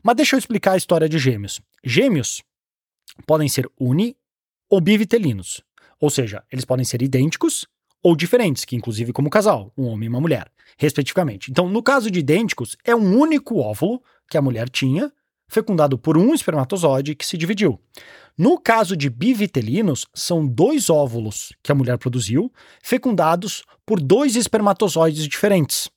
Mas 0.03 0.15
deixa 0.15 0.35
eu 0.35 0.39
explicar 0.39 0.73
a 0.73 0.77
história 0.77 1.09
de 1.09 1.17
gêmeos. 1.17 1.61
Gêmeos 1.83 2.41
podem 3.25 3.47
ser 3.47 3.69
uni 3.79 4.15
ou 4.69 4.81
bivitelinos, 4.81 5.61
ou 5.99 6.09
seja, 6.09 6.43
eles 6.51 6.65
podem 6.65 6.85
ser 6.85 7.01
idênticos 7.01 7.65
ou 8.03 8.15
diferentes, 8.15 8.63
que 8.63 8.75
inclusive 8.75 9.11
como 9.11 9.29
casal, 9.29 9.71
um 9.77 9.85
homem 9.85 10.05
e 10.05 10.09
uma 10.09 10.21
mulher, 10.21 10.51
respectivamente. 10.77 11.49
Então, 11.49 11.67
no 11.67 11.81
caso 11.81 12.11
de 12.11 12.19
idênticos, 12.19 12.77
é 12.83 12.95
um 12.95 13.17
único 13.17 13.57
óvulo 13.57 14.01
que 14.29 14.37
a 14.37 14.41
mulher 14.41 14.69
tinha, 14.69 15.11
fecundado 15.49 15.97
por 15.97 16.17
um 16.17 16.33
espermatozoide 16.33 17.15
que 17.15 17.25
se 17.25 17.37
dividiu. 17.37 17.79
No 18.37 18.59
caso 18.59 18.95
de 18.95 19.09
bivitelinos, 19.09 20.05
são 20.13 20.45
dois 20.45 20.89
óvulos 20.89 21.53
que 21.63 21.71
a 21.71 21.75
mulher 21.75 21.97
produziu, 21.97 22.51
fecundados 22.83 23.63
por 23.85 23.99
dois 23.99 24.35
espermatozoides 24.35 25.27
diferentes, 25.27 25.89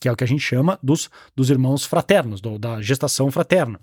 que 0.00 0.08
é 0.08 0.12
o 0.12 0.16
que 0.16 0.24
a 0.24 0.26
gente 0.26 0.42
chama 0.42 0.78
dos, 0.82 1.08
dos 1.34 1.50
irmãos 1.50 1.84
fraternos, 1.84 2.40
do, 2.40 2.58
da 2.58 2.80
gestação 2.80 3.30
fraterna. 3.30 3.80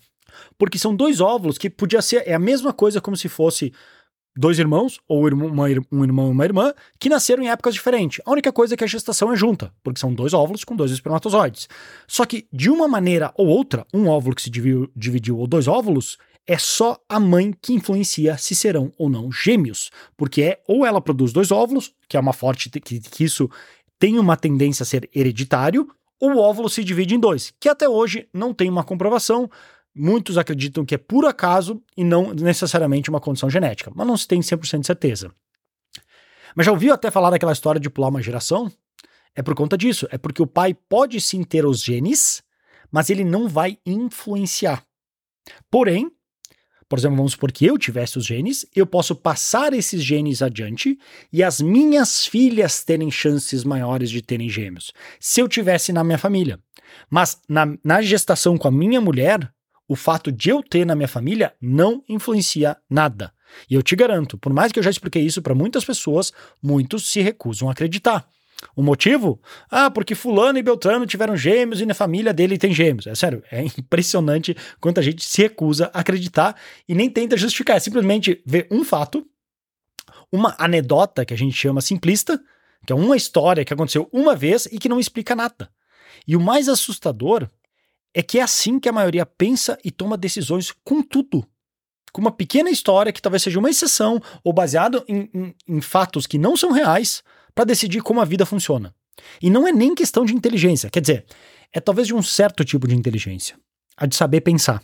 Porque 0.58 0.77
são 0.77 0.96
dois 0.96 1.22
óvulos 1.22 1.58
que 1.58 1.70
podia 1.70 2.01
ser 2.01 2.24
é 2.27 2.34
a 2.34 2.39
mesma 2.39 2.74
coisa 2.74 3.01
como 3.01 3.15
se 3.15 3.29
fosse 3.29 3.72
dois 4.36 4.58
irmãos, 4.58 5.00
ou 5.08 5.27
uma, 5.27 5.67
um 5.91 6.03
irmão 6.03 6.27
e 6.27 6.32
uma 6.32 6.43
irmã, 6.43 6.74
que 7.00 7.10
nasceram 7.10 7.43
em 7.43 7.50
épocas 7.50 7.74
diferentes. 7.74 8.22
A 8.25 8.32
única 8.32 8.51
coisa 8.51 8.74
é 8.74 8.77
que 8.77 8.84
a 8.84 8.88
gestação 8.88 9.32
é 9.32 9.36
junta, 9.36 9.72
porque 9.84 10.00
são 10.00 10.13
dois 10.13 10.34
óvulos 10.34 10.63
com 10.63 10.75
dois 10.75 10.91
espermatozoides. 10.91 11.70
Só 12.08 12.25
que, 12.25 12.48
de 12.51 12.70
uma 12.70 12.88
maneira 12.88 13.32
ou 13.36 13.48
outra, 13.48 13.86
um 13.93 14.08
óvulo 14.08 14.36
que 14.36 14.41
se 14.41 14.50
dividiu, 14.50 14.89
dividiu 14.96 15.38
ou 15.38 15.48
dois 15.48 15.67
óvulos, 15.67 16.17
é 16.46 16.58
só 16.58 17.00
a 17.08 17.20
mãe 17.20 17.53
que 17.62 17.74
influencia 17.74 18.38
se 18.38 18.55
serão 18.55 18.91
ou 18.98 19.10
não 19.10 19.32
gêmeos. 19.32 19.91
Porque 20.17 20.41
é 20.41 20.62
ou 20.67 20.86
ela 20.86 21.00
produz 21.00 21.32
dois 21.32 21.51
óvulos, 21.51 21.93
que 22.10 22.17
é 22.17 22.20
uma 22.20 22.34
forte 22.34 22.70
que, 22.70 23.00
que 23.00 23.24
isso 23.24 23.50
tem 24.00 24.20
uma 24.20 24.36
tendência 24.36 24.84
a 24.84 24.86
ser 24.86 25.10
hereditário, 25.15 25.88
o 26.32 26.38
óvulo 26.38 26.70
se 26.70 26.84
divide 26.84 27.15
em 27.15 27.20
dois, 27.20 27.53
que 27.60 27.70
até 27.70 27.88
hoje 27.88 28.27
não 28.34 28.53
tem 28.53 28.70
uma 28.70 28.84
comprovação, 28.84 29.50
Muitos 29.96 30.39
acreditam 30.39 30.84
que 30.84 30.96
é 30.96 30.98
por 30.98 31.24
acaso 31.25 31.82
e 31.96 32.03
não 32.03 32.34
necessariamente 32.34 33.12
uma 33.12 33.20
condição 33.20 33.48
genética, 33.48 33.92
mas 33.94 34.08
não 34.08 34.18
se 34.18 34.27
tem 34.27 34.39
100% 34.39 34.80
de 34.80 34.88
certeza. 34.88 35.32
Mas 36.56 36.65
já 36.65 36.72
ouviu 36.72 36.94
até 36.94 37.12
falar 37.12 37.30
daquela 37.30 37.51
história 37.51 37.80
de 37.80 37.89
pular 37.89 38.10
uma 38.10 38.22
geração? 38.22 38.72
É 39.36 39.44
por 39.44 39.53
conta 39.53 39.77
disso, 39.77 40.08
é 40.10 40.18
porque 40.18 40.42
o 40.42 40.48
pai 40.48 40.74
pode 40.74 41.22
sim 41.22 41.44
ter 41.44 41.63
os 41.65 41.84
genes, 41.84 42.44
mas 42.92 43.12
ele 43.12 43.24
não 43.24 43.48
vai 43.48 43.77
influenciar. 43.86 44.84
Porém, 45.70 46.12
por 46.94 47.00
exemplo, 47.00 47.18
vamos 47.18 47.32
supor 47.32 47.52
que 47.52 47.66
eu 47.66 47.76
tivesse 47.76 48.20
os 48.20 48.26
genes, 48.28 48.68
eu 48.76 48.86
posso 48.86 49.16
passar 49.16 49.74
esses 49.74 50.04
genes 50.04 50.44
adiante 50.44 50.96
e 51.32 51.42
as 51.42 51.60
minhas 51.60 52.28
filhas 52.28 52.84
terem 52.84 53.10
chances 53.10 53.64
maiores 53.64 54.12
de 54.12 54.22
terem 54.22 54.48
gêmeos, 54.48 54.94
se 55.20 55.42
eu 55.42 55.48
tivesse 55.48 55.92
na 55.92 56.04
minha 56.04 56.20
família. 56.20 56.60
Mas 57.10 57.42
na, 57.50 57.76
na 57.84 58.00
gestação 58.04 58.60
com 58.60 58.68
a 58.68 58.72
minha 58.72 59.02
mulher, 59.02 59.52
o 59.88 59.96
fato 59.96 60.32
de 60.32 60.52
eu 60.52 60.62
ter 60.62 60.86
na 60.86 60.94
minha 60.94 61.08
família 61.08 61.56
não 61.60 62.04
influencia 62.08 62.78
nada. 62.88 63.34
E 63.68 63.74
eu 63.74 63.82
te 63.82 63.96
garanto, 63.96 64.38
por 64.38 64.54
mais 64.54 64.72
que 64.72 64.78
eu 64.78 64.84
já 64.84 64.92
expliquei 64.92 65.24
isso 65.24 65.42
para 65.42 65.56
muitas 65.56 65.84
pessoas, 65.84 66.32
muitos 66.62 67.10
se 67.10 67.22
recusam 67.22 67.70
a 67.70 67.72
acreditar. 67.72 68.24
O 68.75 68.82
motivo? 68.82 69.41
Ah, 69.70 69.89
porque 69.89 70.15
Fulano 70.15 70.58
e 70.58 70.63
Beltrano 70.63 71.05
tiveram 71.05 71.36
gêmeos 71.36 71.82
e 71.82 71.86
na 71.86 71.93
família 71.93 72.34
dele 72.34 72.58
tem 72.58 72.74
gêmeos. 72.74 73.08
É 73.08 73.15
sério, 73.15 73.43
é 73.51 73.63
impressionante 73.77 74.55
quanto 74.79 75.00
a 75.00 75.03
gente 75.03 75.24
se 75.24 75.41
recusa 75.41 75.89
a 75.93 76.00
acreditar 76.00 76.55
e 76.88 76.96
nem 76.96 77.10
tenta 77.10 77.38
justificar. 77.38 77.77
É 77.77 77.79
simplesmente 77.79 78.41
ver 78.46 78.67
um 78.72 78.84
fato, 78.84 79.25
uma 80.32 80.55
anedota 80.58 81.25
que 81.25 81.34
a 81.34 81.38
gente 81.38 81.55
chama 81.55 81.82
simplista, 81.82 82.41
que 82.86 82.91
é 82.91 82.96
uma 82.96 83.15
história 83.15 83.63
que 83.63 83.74
aconteceu 83.74 84.10
uma 84.12 84.36
vez 84.36 84.65
e 84.65 84.77
que 84.77 84.89
não 84.89 85.00
explica 85.00 85.36
nada. 85.36 85.70
E 86.27 86.36
o 86.36 86.41
mais 86.41 86.70
assustador 86.70 87.50
é 88.13 88.22
que 88.22 88.39
é 88.39 88.43
assim 88.43 88.79
que 88.79 88.88
a 88.88 88.93
maioria 88.93 89.25
pensa 89.25 89.77
e 89.84 89.89
toma 89.89 90.17
decisões 90.17 90.72
com 90.84 91.01
tudo. 91.01 91.46
Com 92.12 92.22
uma 92.22 92.32
pequena 92.32 92.70
história 92.70 93.12
que 93.12 93.22
talvez 93.22 93.41
seja 93.41 93.58
uma 93.58 93.70
exceção 93.70 94.22
ou 94.43 94.53
baseado 94.53 95.03
em, 95.08 95.29
em, 95.34 95.55
em 95.67 95.82
fatos 95.82 96.27
que 96.27 96.38
não 96.38 96.55
são 96.55 96.72
reais 96.72 97.24
para 97.54 97.66
decidir 97.66 98.02
como 98.02 98.22
a 98.22 98.26
vida 98.26 98.46
funciona. 98.46 98.94
E 99.42 99.50
não 99.50 99.68
é 99.68 99.72
nem 99.72 99.94
questão 99.94 100.26
de 100.26 100.34
inteligência, 100.34 100.90
quer 100.90 101.02
dizer, 101.02 101.26
é 101.72 101.80
talvez 101.80 102.08
de 102.08 102.14
um 102.14 102.22
certo 102.22 102.64
tipo 102.64 102.88
de 102.88 102.96
inteligência, 102.96 103.58
a 103.98 104.06
de 104.06 104.16
saber 104.16 104.42
pensar. 104.42 104.82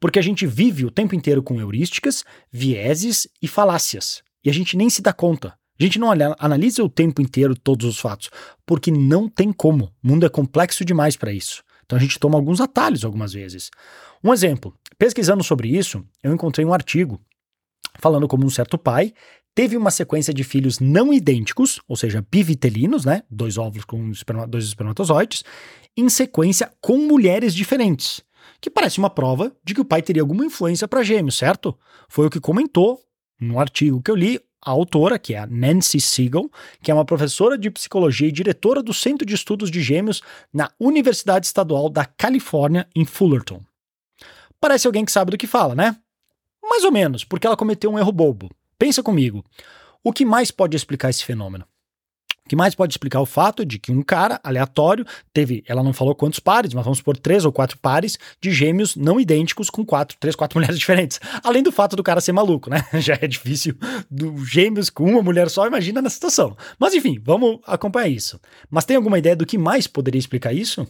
Porque 0.00 0.18
a 0.18 0.22
gente 0.22 0.46
vive 0.46 0.84
o 0.84 0.90
tempo 0.90 1.14
inteiro 1.14 1.42
com 1.42 1.60
heurísticas, 1.60 2.24
vieses 2.50 3.28
e 3.42 3.46
falácias, 3.46 4.22
e 4.44 4.50
a 4.50 4.52
gente 4.52 4.76
nem 4.76 4.88
se 4.88 5.02
dá 5.02 5.12
conta. 5.12 5.58
A 5.80 5.84
gente 5.84 5.98
não 5.98 6.10
analisa 6.10 6.82
o 6.82 6.88
tempo 6.88 7.22
inteiro 7.22 7.54
todos 7.54 7.86
os 7.86 8.00
fatos, 8.00 8.30
porque 8.66 8.90
não 8.90 9.28
tem 9.28 9.52
como. 9.52 9.92
O 10.02 10.08
mundo 10.08 10.26
é 10.26 10.28
complexo 10.28 10.84
demais 10.84 11.16
para 11.16 11.32
isso. 11.32 11.62
Então 11.84 11.96
a 11.96 12.00
gente 12.00 12.18
toma 12.18 12.36
alguns 12.36 12.60
atalhos 12.60 13.04
algumas 13.04 13.32
vezes. 13.32 13.70
Um 14.22 14.32
exemplo: 14.32 14.74
pesquisando 14.98 15.44
sobre 15.44 15.68
isso, 15.68 16.04
eu 16.22 16.32
encontrei 16.34 16.66
um 16.66 16.74
artigo 16.74 17.20
falando 17.98 18.28
como 18.28 18.46
um 18.46 18.50
certo 18.50 18.78
pai 18.78 19.12
teve 19.54 19.76
uma 19.76 19.90
sequência 19.90 20.32
de 20.32 20.44
filhos 20.44 20.78
não 20.78 21.12
idênticos, 21.12 21.80
ou 21.88 21.96
seja, 21.96 22.24
bivitelinos, 22.30 23.04
né? 23.04 23.24
Dois 23.28 23.58
óvulos 23.58 23.84
com 23.84 24.08
esperma, 24.10 24.46
dois 24.46 24.64
espermatozoides, 24.64 25.42
em 25.96 26.08
sequência 26.08 26.70
com 26.80 26.98
mulheres 26.98 27.52
diferentes. 27.52 28.22
Que 28.60 28.70
parece 28.70 28.98
uma 28.98 29.10
prova 29.10 29.52
de 29.64 29.74
que 29.74 29.80
o 29.80 29.84
pai 29.84 30.00
teria 30.00 30.22
alguma 30.22 30.44
influência 30.44 30.86
para 30.86 31.02
gêmeos, 31.02 31.36
certo? 31.36 31.76
Foi 32.08 32.26
o 32.26 32.30
que 32.30 32.38
comentou 32.38 33.00
no 33.40 33.58
artigo 33.58 34.00
que 34.00 34.12
eu 34.12 34.14
li 34.14 34.40
a 34.64 34.70
autora, 34.70 35.18
que 35.18 35.34
é 35.34 35.38
a 35.38 35.46
Nancy 35.46 36.00
Siegel, 36.00 36.48
que 36.80 36.92
é 36.92 36.94
uma 36.94 37.04
professora 37.04 37.58
de 37.58 37.68
psicologia 37.68 38.28
e 38.28 38.32
diretora 38.32 38.80
do 38.80 38.94
Centro 38.94 39.26
de 39.26 39.34
Estudos 39.34 39.72
de 39.72 39.82
Gêmeos 39.82 40.22
na 40.52 40.70
Universidade 40.78 41.46
Estadual 41.46 41.88
da 41.88 42.04
Califórnia, 42.04 42.88
em 42.94 43.04
Fullerton. 43.04 43.60
Parece 44.60 44.86
alguém 44.86 45.04
que 45.04 45.10
sabe 45.12 45.32
do 45.32 45.38
que 45.38 45.48
fala, 45.48 45.74
né? 45.74 45.96
Mais 46.68 46.84
ou 46.84 46.92
menos, 46.92 47.24
porque 47.24 47.46
ela 47.46 47.56
cometeu 47.56 47.90
um 47.90 47.98
erro 47.98 48.12
bobo. 48.12 48.50
Pensa 48.78 49.02
comigo. 49.02 49.44
O 50.04 50.12
que 50.12 50.24
mais 50.24 50.50
pode 50.50 50.76
explicar 50.76 51.10
esse 51.10 51.24
fenômeno? 51.24 51.64
O 52.44 52.48
que 52.48 52.56
mais 52.56 52.74
pode 52.74 52.92
explicar 52.92 53.20
o 53.20 53.26
fato 53.26 53.64
de 53.64 53.78
que 53.78 53.92
um 53.92 54.02
cara 54.02 54.40
aleatório 54.42 55.04
teve, 55.34 55.62
ela 55.66 55.82
não 55.82 55.92
falou 55.92 56.14
quantos 56.14 56.40
pares, 56.40 56.72
mas 56.72 56.82
vamos 56.82 57.02
por 57.02 57.14
três 57.14 57.44
ou 57.44 57.52
quatro 57.52 57.76
pares 57.76 58.18
de 58.40 58.50
gêmeos 58.50 58.96
não 58.96 59.20
idênticos 59.20 59.68
com 59.68 59.84
quatro, 59.84 60.16
três, 60.18 60.34
quatro 60.34 60.56
mulheres 60.58 60.78
diferentes. 60.78 61.20
Além 61.42 61.62
do 61.62 61.70
fato 61.70 61.94
do 61.94 62.02
cara 62.02 62.22
ser 62.22 62.32
maluco, 62.32 62.70
né? 62.70 62.86
Já 63.00 63.18
é 63.20 63.26
difícil 63.26 63.74
do 64.10 64.44
gêmeos 64.46 64.88
com 64.88 65.04
uma 65.04 65.22
mulher 65.22 65.50
só, 65.50 65.66
imagina 65.66 66.00
na 66.00 66.08
situação. 66.08 66.56
Mas 66.78 66.94
enfim, 66.94 67.20
vamos 67.22 67.60
acompanhar 67.66 68.08
isso. 68.08 68.40
Mas 68.70 68.86
tem 68.86 68.96
alguma 68.96 69.18
ideia 69.18 69.36
do 69.36 69.44
que 69.44 69.58
mais 69.58 69.86
poderia 69.86 70.18
explicar 70.18 70.54
isso? 70.54 70.86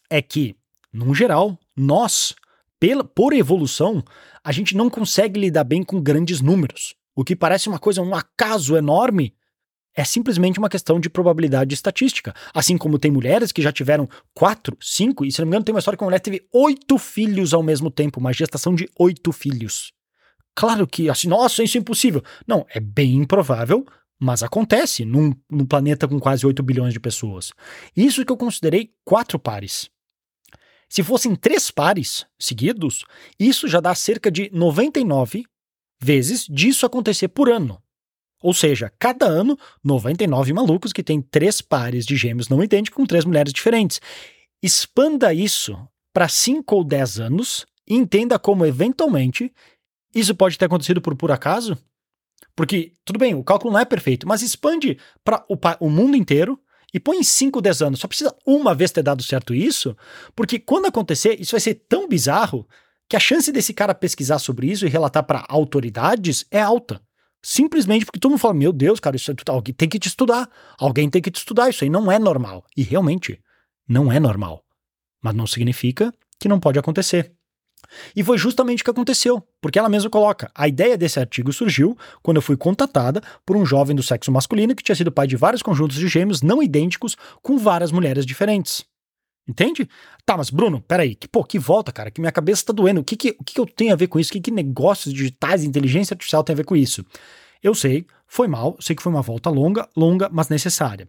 é 0.08 0.22
que, 0.22 0.56
num 0.90 1.14
geral, 1.14 1.58
nós, 1.76 2.34
pela, 2.80 3.04
por 3.04 3.34
evolução, 3.34 4.02
a 4.42 4.50
gente 4.50 4.74
não 4.74 4.88
consegue 4.88 5.38
lidar 5.38 5.64
bem 5.64 5.82
com 5.82 6.00
grandes 6.00 6.40
números. 6.40 6.94
O 7.14 7.24
que 7.24 7.36
parece 7.36 7.68
uma 7.68 7.78
coisa, 7.78 8.00
um 8.00 8.14
acaso 8.14 8.74
enorme, 8.74 9.34
é 9.94 10.02
simplesmente 10.02 10.58
uma 10.58 10.70
questão 10.70 10.98
de 10.98 11.10
probabilidade 11.10 11.74
estatística. 11.74 12.34
Assim 12.54 12.78
como 12.78 12.98
tem 12.98 13.10
mulheres 13.10 13.52
que 13.52 13.60
já 13.60 13.70
tiveram 13.70 14.08
quatro, 14.32 14.78
cinco, 14.80 15.26
e 15.26 15.30
se 15.30 15.38
não 15.38 15.44
me 15.44 15.50
engano, 15.50 15.66
tem 15.66 15.74
uma 15.74 15.80
história 15.80 15.98
que 15.98 16.02
uma 16.02 16.08
mulher 16.08 16.20
teve 16.20 16.48
oito 16.54 16.96
filhos 16.96 17.52
ao 17.52 17.62
mesmo 17.62 17.90
tempo, 17.90 18.18
uma 18.18 18.32
gestação 18.32 18.74
de 18.74 18.88
oito 18.98 19.30
filhos. 19.30 19.92
Claro 20.54 20.86
que, 20.86 21.10
assim, 21.10 21.28
nossa, 21.28 21.62
isso 21.62 21.76
é 21.76 21.80
impossível. 21.80 22.24
Não, 22.46 22.64
é 22.70 22.80
bem 22.80 23.14
improvável, 23.16 23.84
mas 24.22 24.44
acontece 24.44 25.04
num, 25.04 25.34
num 25.50 25.66
planeta 25.66 26.06
com 26.06 26.20
quase 26.20 26.46
8 26.46 26.62
bilhões 26.62 26.92
de 26.92 27.00
pessoas. 27.00 27.50
Isso 27.96 28.24
que 28.24 28.30
eu 28.30 28.36
considerei 28.36 28.94
quatro 29.04 29.36
pares. 29.36 29.90
Se 30.88 31.02
fossem 31.02 31.34
três 31.34 31.72
pares 31.72 32.24
seguidos, 32.38 33.04
isso 33.36 33.66
já 33.66 33.80
dá 33.80 33.92
cerca 33.96 34.30
de 34.30 34.48
99 34.52 35.44
vezes 36.00 36.46
disso 36.48 36.86
acontecer 36.86 37.26
por 37.28 37.50
ano. 37.50 37.82
Ou 38.40 38.54
seja, 38.54 38.92
cada 38.96 39.26
ano, 39.26 39.58
99 39.82 40.52
malucos 40.52 40.92
que 40.92 41.02
têm 41.02 41.20
três 41.20 41.60
pares 41.60 42.06
de 42.06 42.16
gêmeos 42.16 42.48
não 42.48 42.62
idênticos 42.62 42.96
com 42.96 43.04
três 43.04 43.24
mulheres 43.24 43.52
diferentes. 43.52 44.00
Expanda 44.62 45.34
isso 45.34 45.76
para 46.12 46.28
5 46.28 46.76
ou 46.76 46.84
10 46.84 47.18
anos 47.18 47.66
e 47.88 47.96
entenda 47.96 48.38
como, 48.38 48.64
eventualmente, 48.64 49.52
isso 50.14 50.32
pode 50.32 50.56
ter 50.56 50.66
acontecido 50.66 51.00
por 51.00 51.16
por 51.16 51.32
acaso 51.32 51.76
porque, 52.54 52.92
tudo 53.04 53.18
bem, 53.18 53.34
o 53.34 53.44
cálculo 53.44 53.72
não 53.72 53.80
é 53.80 53.84
perfeito, 53.84 54.26
mas 54.26 54.42
expande 54.42 54.98
para 55.24 55.44
o, 55.48 55.56
o 55.80 55.90
mundo 55.90 56.16
inteiro 56.16 56.58
e 56.92 57.00
põe 57.00 57.18
em 57.18 57.22
5, 57.22 57.60
10 57.60 57.82
anos. 57.82 58.00
Só 58.00 58.06
precisa 58.06 58.34
uma 58.46 58.74
vez 58.74 58.90
ter 58.90 59.02
dado 59.02 59.22
certo 59.22 59.54
isso, 59.54 59.96
porque 60.36 60.58
quando 60.58 60.86
acontecer, 60.86 61.40
isso 61.40 61.52
vai 61.52 61.60
ser 61.60 61.74
tão 61.88 62.06
bizarro 62.06 62.66
que 63.08 63.16
a 63.16 63.20
chance 63.20 63.50
desse 63.50 63.72
cara 63.72 63.94
pesquisar 63.94 64.38
sobre 64.38 64.70
isso 64.70 64.86
e 64.86 64.88
relatar 64.88 65.24
para 65.24 65.44
autoridades 65.48 66.46
é 66.50 66.60
alta. 66.60 67.00
Simplesmente 67.42 68.04
porque 68.04 68.20
todo 68.20 68.30
mundo 68.30 68.40
fala: 68.40 68.54
Meu 68.54 68.72
Deus, 68.72 69.00
cara, 69.00 69.16
isso 69.16 69.30
é, 69.30 69.34
alguém 69.48 69.74
tem 69.74 69.88
que 69.88 69.98
te 69.98 70.08
estudar. 70.08 70.48
Alguém 70.78 71.10
tem 71.10 71.20
que 71.20 71.30
te 71.30 71.38
estudar. 71.38 71.68
Isso 71.68 71.82
aí 71.82 71.90
não 71.90 72.10
é 72.10 72.18
normal. 72.18 72.64
E 72.76 72.82
realmente, 72.82 73.40
não 73.88 74.12
é 74.12 74.20
normal. 74.20 74.64
Mas 75.20 75.34
não 75.34 75.46
significa 75.46 76.12
que 76.38 76.48
não 76.48 76.60
pode 76.60 76.78
acontecer. 76.78 77.32
E 78.14 78.22
foi 78.22 78.38
justamente 78.38 78.82
o 78.82 78.84
que 78.84 78.90
aconteceu, 78.90 79.42
porque 79.60 79.78
ela 79.78 79.88
mesma 79.88 80.10
coloca: 80.10 80.50
a 80.54 80.68
ideia 80.68 80.96
desse 80.96 81.18
artigo 81.18 81.52
surgiu 81.52 81.96
quando 82.22 82.36
eu 82.36 82.42
fui 82.42 82.56
contatada 82.56 83.22
por 83.44 83.56
um 83.56 83.64
jovem 83.64 83.94
do 83.94 84.02
sexo 84.02 84.30
masculino 84.30 84.74
que 84.74 84.82
tinha 84.82 84.96
sido 84.96 85.12
pai 85.12 85.26
de 85.26 85.36
vários 85.36 85.62
conjuntos 85.62 85.96
de 85.96 86.08
gêmeos 86.08 86.42
não 86.42 86.62
idênticos 86.62 87.16
com 87.42 87.58
várias 87.58 87.92
mulheres 87.92 88.24
diferentes. 88.26 88.84
Entende? 89.46 89.88
Tá, 90.24 90.36
mas 90.36 90.50
Bruno, 90.50 90.80
peraí, 90.80 91.16
que, 91.16 91.26
pô, 91.26 91.42
que 91.42 91.58
volta, 91.58 91.90
cara, 91.90 92.10
que 92.10 92.20
minha 92.20 92.30
cabeça 92.30 92.66
tá 92.66 92.72
doendo. 92.72 93.00
O 93.00 93.04
que 93.04 93.16
que, 93.16 93.36
o 93.40 93.44
que, 93.44 93.54
que 93.54 93.60
eu 93.60 93.66
tenho 93.66 93.92
a 93.92 93.96
ver 93.96 94.06
com 94.06 94.20
isso? 94.20 94.30
O 94.30 94.34
que, 94.34 94.40
que 94.40 94.50
negócios 94.50 95.12
digitais, 95.12 95.64
inteligência 95.64 96.14
artificial 96.14 96.44
tem 96.44 96.54
a 96.54 96.56
ver 96.56 96.64
com 96.64 96.76
isso? 96.76 97.04
Eu 97.62 97.74
sei, 97.74 98.06
foi 98.26 98.46
mal, 98.46 98.76
sei 98.80 98.94
que 98.94 99.02
foi 99.02 99.12
uma 99.12 99.22
volta 99.22 99.50
longa, 99.50 99.88
longa, 99.96 100.28
mas 100.32 100.48
necessária. 100.48 101.08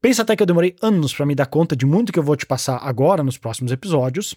Pensa 0.00 0.22
até 0.22 0.36
que 0.36 0.42
eu 0.42 0.46
demorei 0.46 0.74
anos 0.82 1.14
para 1.14 1.26
me 1.26 1.34
dar 1.34 1.46
conta 1.46 1.76
de 1.76 1.86
muito 1.86 2.12
que 2.12 2.18
eu 2.18 2.22
vou 2.22 2.36
te 2.36 2.46
passar 2.46 2.78
agora 2.78 3.22
nos 3.22 3.38
próximos 3.38 3.72
episódios 3.72 4.34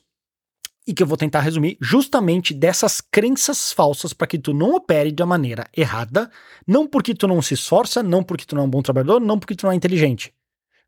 e 0.90 0.94
que 0.94 1.04
eu 1.04 1.08
vou 1.08 1.16
tentar 1.16 1.42
resumir 1.42 1.78
justamente 1.80 2.52
dessas 2.52 3.00
crenças 3.00 3.72
falsas 3.72 4.12
para 4.12 4.26
que 4.26 4.40
tu 4.40 4.56
não 4.56 4.74
opere 4.74 5.12
da 5.12 5.24
maneira 5.24 5.68
errada, 5.78 6.32
não 6.66 6.88
porque 6.88 7.14
tu 7.14 7.28
não 7.28 7.44
se 7.44 7.54
esforça, 7.54 8.02
não 8.02 8.24
porque 8.24 8.44
tu 8.44 8.56
não 8.56 8.64
é 8.64 8.66
um 8.66 8.70
bom 8.70 8.82
trabalhador, 8.82 9.22
não 9.22 9.38
porque 9.38 9.54
tu 9.54 9.68
não 9.68 9.72
é 9.72 9.76
inteligente, 9.76 10.34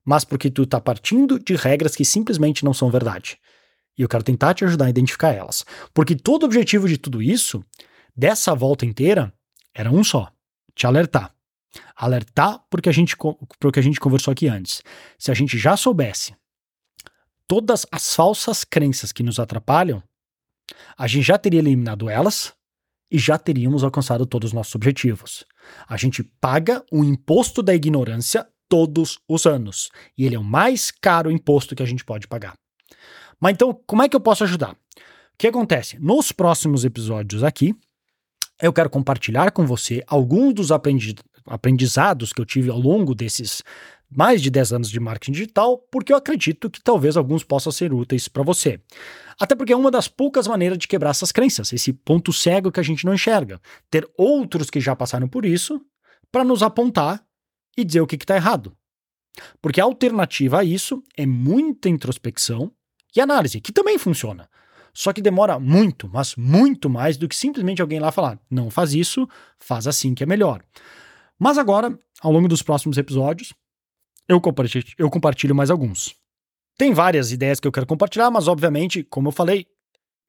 mas 0.04 0.26
porque 0.26 0.50
tu 0.50 0.66
tá 0.66 0.82
partindo 0.82 1.38
de 1.38 1.56
regras 1.56 1.96
que 1.96 2.04
simplesmente 2.04 2.66
não 2.66 2.74
são 2.74 2.90
verdade. 2.90 3.38
E 3.96 4.02
eu 4.02 4.10
quero 4.10 4.24
tentar 4.24 4.56
te 4.56 4.66
ajudar 4.66 4.86
a 4.86 4.90
identificar 4.90 5.34
elas. 5.34 5.64
Porque 5.94 6.16
todo 6.16 6.42
o 6.42 6.46
objetivo 6.48 6.88
de 6.88 6.98
tudo 6.98 7.22
isso, 7.22 7.64
dessa 8.18 8.56
volta 8.56 8.88
inteira, 8.88 9.32
era 9.72 9.92
um 9.92 10.04
só: 10.04 10.32
te 10.74 10.88
alertar. 10.88 11.32
Alertar 11.96 12.60
porque 12.72 12.90
a 12.90 12.92
gente, 12.92 13.16
porque 13.60 13.80
a 13.80 13.84
gente 13.84 14.00
conversou 14.00 14.32
aqui 14.32 14.48
antes. 14.48 14.82
Se 15.20 15.30
a 15.30 15.36
gente 15.36 15.60
já 15.60 15.78
soubesse 15.78 16.34
todas 17.52 17.86
as 17.92 18.16
falsas 18.16 18.64
crenças 18.64 19.12
que 19.12 19.22
nos 19.22 19.38
atrapalham, 19.38 20.02
a 20.98 21.06
gente 21.06 21.26
já 21.26 21.38
teria 21.38 21.60
eliminado 21.60 22.10
elas 22.10 22.54
e 23.12 23.20
já 23.20 23.38
teríamos 23.38 23.84
alcançado 23.84 24.26
todos 24.26 24.52
os 24.52 24.54
nossos 24.54 24.74
objetivos. 24.74 25.44
A 25.86 25.98
gente 25.98 26.24
paga 26.24 26.82
o 26.90 27.04
imposto 27.04 27.62
da 27.62 27.76
ignorância 27.76 28.48
todos 28.70 29.20
os 29.28 29.46
anos. 29.46 29.90
E 30.18 30.26
ele 30.26 30.38
é 30.38 30.40
o 30.40 30.44
mais 30.46 30.92
caro 30.92 31.30
imposto 31.30 31.76
que 31.76 31.84
a 31.84 31.86
gente 31.86 32.06
pode 32.06 32.26
pagar. 32.26 32.54
Mas 33.38 33.52
então, 33.52 33.78
como 33.86 34.02
é 34.02 34.08
que 34.08 34.16
eu 34.16 34.22
posso 34.22 34.46
ajudar? 34.46 34.72
O 34.72 35.38
que 35.38 35.48
acontece? 35.48 36.00
Nos 36.00 36.32
próximos 36.32 36.86
episódios 36.86 37.44
aqui, 37.44 37.76
eu 38.62 38.72
quero 38.72 38.90
compartilhar 38.90 39.52
com 39.52 39.66
você 39.66 40.02
alguns 40.08 40.54
dos 40.54 40.70
aprendizados 40.72 42.32
que 42.32 42.40
eu 42.40 42.46
tive 42.46 42.70
ao 42.70 42.80
longo 42.80 43.14
desses 43.14 43.62
mais 44.12 44.42
de 44.42 44.50
10 44.50 44.74
anos 44.74 44.90
de 44.90 45.00
marketing 45.00 45.32
digital, 45.32 45.78
porque 45.90 46.12
eu 46.12 46.18
acredito 46.18 46.70
que 46.70 46.82
talvez 46.82 47.16
alguns 47.16 47.44
possam 47.44 47.72
ser 47.72 47.94
úteis 47.94 48.28
para 48.28 48.44
você. 48.44 48.80
Até 49.40 49.56
porque 49.56 49.72
é 49.72 49.76
uma 49.76 49.90
das 49.90 50.08
poucas 50.08 50.48
maneiras 50.48 50.78
de 50.78 50.88
quebrar 50.88 51.12
essas 51.12 51.32
crenças, 51.32 51.72
esse 51.72 51.94
ponto 51.94 52.34
cego 52.34 52.72
que 52.72 52.80
a 52.80 52.84
gente 52.84 53.06
não 53.06 53.14
enxerga. 53.14 53.62
Ter 53.90 54.08
outros 54.18 54.70
que 54.70 54.82
já 54.82 54.96
passaram 54.96 55.28
por 55.28 55.46
isso 55.46 55.82
para 56.32 56.44
nos 56.44 56.62
apontar 56.62 57.24
e 57.78 57.86
dizer 57.86 58.02
o 58.02 58.08
que 58.08 58.16
está 58.16 58.36
errado. 58.36 58.76
Porque 59.62 59.80
a 59.80 59.86
alternativa 59.86 60.60
a 60.60 60.64
isso 60.64 61.02
é 61.16 61.26
muita 61.26 61.88
introspecção 61.88 62.72
e 63.16 63.22
análise, 63.22 63.62
que 63.62 63.72
também 63.72 63.98
funciona. 63.98 64.50
Só 64.94 65.14
que 65.14 65.22
demora 65.22 65.58
muito, 65.58 66.10
mas 66.10 66.36
muito 66.36 66.90
mais 66.90 67.16
do 67.16 67.28
que 67.28 67.36
simplesmente 67.36 67.82
alguém 67.82 68.00
lá 68.00 68.12
falar: 68.12 68.38
não 68.50 68.70
faz 68.70 68.94
isso, 68.94 69.28
faz 69.58 69.88
assim 69.88 70.14
que 70.14 70.24
é 70.24 70.26
melhor. 70.26 70.62
Mas 71.40 71.58
agora, 71.58 71.98
ao 72.22 72.32
longo 72.32 72.48
dos 72.48 72.62
próximos 72.62 72.98
episódios, 72.98 73.54
eu 74.32 74.42
compartilho, 74.42 74.86
eu 74.98 75.10
compartilho 75.10 75.56
mais 75.56 75.70
alguns. 75.70 76.16
Tem 76.78 76.94
várias 76.94 77.32
ideias 77.32 77.60
que 77.60 77.68
eu 77.68 77.72
quero 77.72 77.86
compartilhar, 77.86 78.32
mas 78.32 78.48
obviamente, 78.48 79.04
como 79.04 79.28
eu 79.28 79.32
falei, 79.32 79.68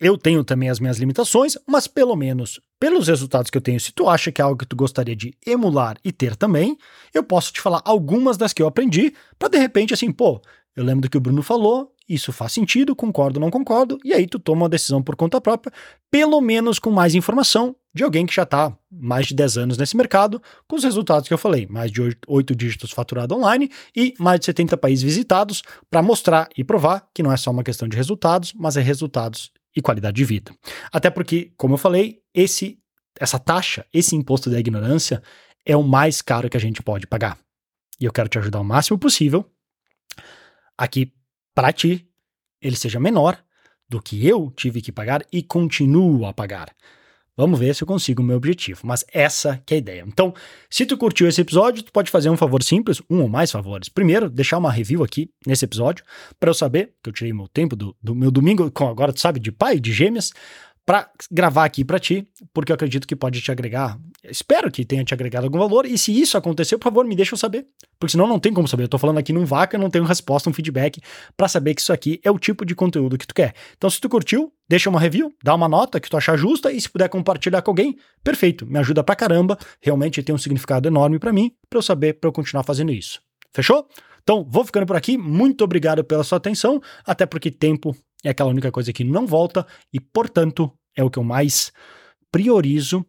eu 0.01 0.19
tenho 0.19 0.43
também 0.43 0.69
as 0.69 0.81
minhas 0.81 0.99
limitações, 0.99 1.57
mas 1.67 1.87
pelo 1.87 2.17
menos 2.17 2.61
pelos 2.81 3.07
resultados 3.07 3.51
que 3.51 3.57
eu 3.57 3.63
tenho, 3.63 3.79
se 3.79 3.93
tu 3.93 4.09
acha 4.09 4.33
que 4.33 4.41
é 4.41 4.45
algo 4.45 4.59
que 4.59 4.67
tu 4.67 4.75
gostaria 4.75 5.15
de 5.15 5.33
emular 5.47 5.97
e 6.05 6.11
ter 6.11 6.35
também, 6.35 6.77
eu 7.15 7.23
posso 7.23 7.53
te 7.53 7.61
falar 7.61 7.81
algumas 7.85 8.37
das 8.37 8.53
que 8.53 8.61
eu 8.61 8.67
aprendi, 8.67 9.15
para 9.39 9.49
de 9.49 9.59
repente 9.59 9.95
assim, 9.95 10.11
pô, 10.11 10.43
eu 10.75 10.85
lembro 10.85 11.03
do 11.03 11.11
que 11.11 11.17
o 11.17 11.21
Bruno 11.21 11.43
falou, 11.43 11.93
isso 12.09 12.33
faz 12.33 12.53
sentido, 12.53 12.97
concordo 12.97 13.39
não 13.39 13.51
concordo, 13.51 13.99
e 14.05 14.13
aí 14.13 14.27
tu 14.27 14.39
toma 14.39 14.63
uma 14.63 14.69
decisão 14.69 15.03
por 15.03 15.17
conta 15.17 15.41
própria, 15.41 15.73
pelo 16.11 16.41
menos 16.41 16.79
com 16.79 16.91
mais 16.91 17.15
informação 17.15 17.77
de 17.95 18.03
alguém 18.03 18.25
que 18.25 18.35
já 18.35 18.43
está 18.43 18.77
mais 18.91 19.27
de 19.27 19.35
10 19.35 19.59
anos 19.59 19.79
nesse 19.79 19.97
mercado, 19.97 20.41
com 20.67 20.77
os 20.77 20.85
resultados 20.85 21.29
que 21.29 21.35
eu 21.35 21.39
falei, 21.39 21.67
mais 21.67 21.91
de 21.91 22.01
8 22.27 22.55
dígitos 22.55 22.91
faturado 22.91 23.35
online 23.35 23.71
e 23.95 24.15
mais 24.19 24.41
de 24.41 24.47
70 24.47 24.77
países 24.79 25.03
visitados, 25.03 25.63
para 25.91 26.03
mostrar 26.03 26.49
e 26.57 26.65
provar 26.65 27.07
que 27.15 27.23
não 27.23 27.33
é 27.33 27.37
só 27.37 27.51
uma 27.51 27.63
questão 27.63 27.87
de 27.87 27.97
resultados, 27.97 28.53
mas 28.55 28.77
é 28.77 28.81
resultados 28.81 29.53
e 29.77 29.83
qualidade 29.83 30.17
de 30.17 30.25
vida. 30.25 30.53
Até 30.91 31.11
porque, 31.11 31.53
como 31.57 31.75
eu 31.75 31.79
falei, 31.79 32.21
esse 32.35 32.79
essa 33.21 33.39
taxa, 33.39 33.85
esse 33.93 34.17
imposto 34.17 34.49
da 34.49 34.59
ignorância 34.59 35.23
é 35.67 35.77
o 35.77 35.83
mais 35.83 36.23
caro 36.23 36.49
que 36.49 36.57
a 36.57 36.61
gente 36.61 36.83
pode 36.83 37.07
pagar. 37.07 37.39
E 38.01 38.05
eu 38.05 38.13
quero 38.13 38.29
te 38.29 38.39
ajudar 38.39 38.61
o 38.61 38.65
máximo 38.65 38.99
possível 38.99 39.47
aqui 40.77 41.13
para 41.55 41.73
ti 41.73 42.09
ele 42.61 42.77
seja 42.77 43.01
menor 43.01 43.43
do 43.89 44.01
que 44.01 44.27
eu 44.27 44.51
tive 44.57 44.81
que 44.81 44.93
pagar 44.93 45.23
e 45.31 45.43
continuo 45.43 46.25
a 46.25 46.33
pagar. 46.33 46.75
Vamos 47.35 47.59
ver 47.59 47.75
se 47.75 47.83
eu 47.83 47.87
consigo 47.87 48.23
o 48.23 48.25
meu 48.25 48.37
objetivo, 48.37 48.83
mas 48.85 49.05
essa 49.11 49.61
que 49.65 49.73
é 49.73 49.77
a 49.77 49.79
ideia. 49.79 50.05
Então, 50.07 50.35
se 50.69 50.85
tu 50.85 50.99
curtiu 50.99 51.27
esse 51.27 51.41
episódio, 51.41 51.83
tu 51.83 51.91
pode 51.91 52.11
fazer 52.11 52.29
um 52.29 52.37
favor 52.37 52.63
simples, 52.63 53.01
um 53.09 53.23
ou 53.23 53.29
mais 53.29 53.51
favores. 53.51 53.89
Primeiro, 53.89 54.29
deixar 54.29 54.59
uma 54.59 54.71
review 54.71 55.03
aqui 55.03 55.31
nesse 55.47 55.65
episódio, 55.65 56.05
para 56.39 56.51
eu 56.51 56.55
saber 56.55 56.93
que 57.03 57.09
eu 57.09 57.13
tirei 57.13 57.33
meu 57.33 57.49
tempo 57.49 57.75
do, 57.75 57.97
do 58.03 58.15
meu 58.15 58.31
domingo, 58.31 58.71
com 58.71 58.87
agora 58.87 59.15
tu 59.15 59.21
sabe, 59.21 59.41
de 59.41 59.51
pai, 59.51 59.81
de 59.81 59.93
gêmeas, 59.93 60.31
para 60.85 61.09
gravar 61.31 61.65
aqui 61.65 61.85
para 61.85 61.99
ti, 61.99 62.27
porque 62.53 62.73
eu 62.73 62.75
acredito 62.75 63.07
que 63.07 63.15
pode 63.15 63.41
te 63.41 63.53
agregar. 63.53 63.99
Espero 64.25 64.71
que 64.71 64.85
tenha 64.85 65.05
te 65.05 65.15
agregado 65.15 65.47
algum 65.47 65.59
valor. 65.59 65.87
E 65.87 65.97
se 65.97 66.19
isso 66.19 66.37
acontecer, 66.37 66.77
por 66.79 66.85
favor, 66.85 67.07
me 67.07 67.15
deixa 67.15 67.35
eu 67.35 67.39
saber. 67.39 67.67
Porque 67.99 68.13
senão 68.13 68.27
não 68.27 68.39
tem 68.39 68.53
como 68.53 68.67
saber. 68.67 68.85
Eu 68.85 68.89
tô 68.89 68.99
falando 68.99 69.19
aqui 69.19 69.33
num 69.33 69.45
vaca, 69.45 69.79
não 69.79 69.91
tenho 69.91 70.05
resposta, 70.05 70.51
um 70.51 70.53
feedback 70.53 71.01
para 71.37 71.49
saber 71.49 71.75
que 71.75 71.81
isso 71.81 71.93
aqui 71.93 72.21
é 72.25 72.31
o 72.31 72.39
tipo 72.39 72.65
de 72.65 72.75
conteúdo 72.75 73.17
que 73.17 73.27
tu 73.27 73.35
quer. 73.35 73.55
Então, 73.77 73.89
se 73.89 74.01
tu 74.01 74.09
curtiu, 74.09 74.53
deixa 74.69 74.91
uma 74.91 74.99
review, 74.99 75.33
dá 75.43 75.55
uma 75.55 75.69
nota 75.69 76.01
que 76.01 76.11
tu 76.11 76.17
achar 76.17 76.37
justa 76.37 76.73
e 76.73 76.81
se 76.81 76.91
puder 76.91 77.09
compartilhar 77.09 77.63
com 77.63 77.71
alguém, 77.71 77.97
perfeito. 78.25 78.67
Me 78.67 78.79
ajuda 78.79 79.05
pra 79.05 79.15
caramba. 79.15 79.57
Realmente 79.81 80.23
tem 80.23 80.35
um 80.35 80.39
significado 80.39 80.89
enorme 80.89 81.19
para 81.19 81.33
mim, 81.33 81.53
para 81.71 81.79
eu 81.79 81.83
saber, 81.83 82.15
para 82.15 82.29
eu 82.29 82.33
continuar 82.33 82.65
fazendo 82.65 82.91
isso. 82.93 83.21
Fechou? 83.53 83.87
Então, 84.23 84.47
vou 84.49 84.65
ficando 84.65 84.87
por 84.87 84.97
aqui. 84.97 85.19
Muito 85.19 85.63
obrigado 85.65 86.03
pela 86.05 86.23
sua 86.23 86.39
atenção, 86.39 86.81
até 87.05 87.27
porque 87.27 87.51
tempo 87.51 87.97
é 88.25 88.31
aquela 88.31 88.51
única 88.51 88.71
coisa 88.71 88.93
que 88.93 89.05
não 89.05 89.27
volta 89.27 89.67
e, 89.93 90.01
portanto, 90.01 90.73
é 90.97 91.03
o 91.03 91.11
que 91.11 91.19
eu 91.19 91.25
mais 91.25 91.73
priorizo 92.31 93.05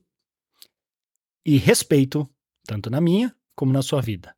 e 1.45 1.57
respeito, 1.57 2.27
tanto 2.65 2.89
na 2.89 3.01
minha 3.01 3.35
como 3.55 3.73
na 3.73 3.81
sua 3.81 4.01
vida. 4.01 4.35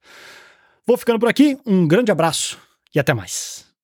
Vou 0.86 0.98
ficando 0.98 1.20
por 1.20 1.30
aqui, 1.30 1.58
um 1.66 1.88
grande 1.88 2.12
abraço 2.12 2.60
e 2.94 3.00
até 3.00 3.14
mais. 3.14 3.75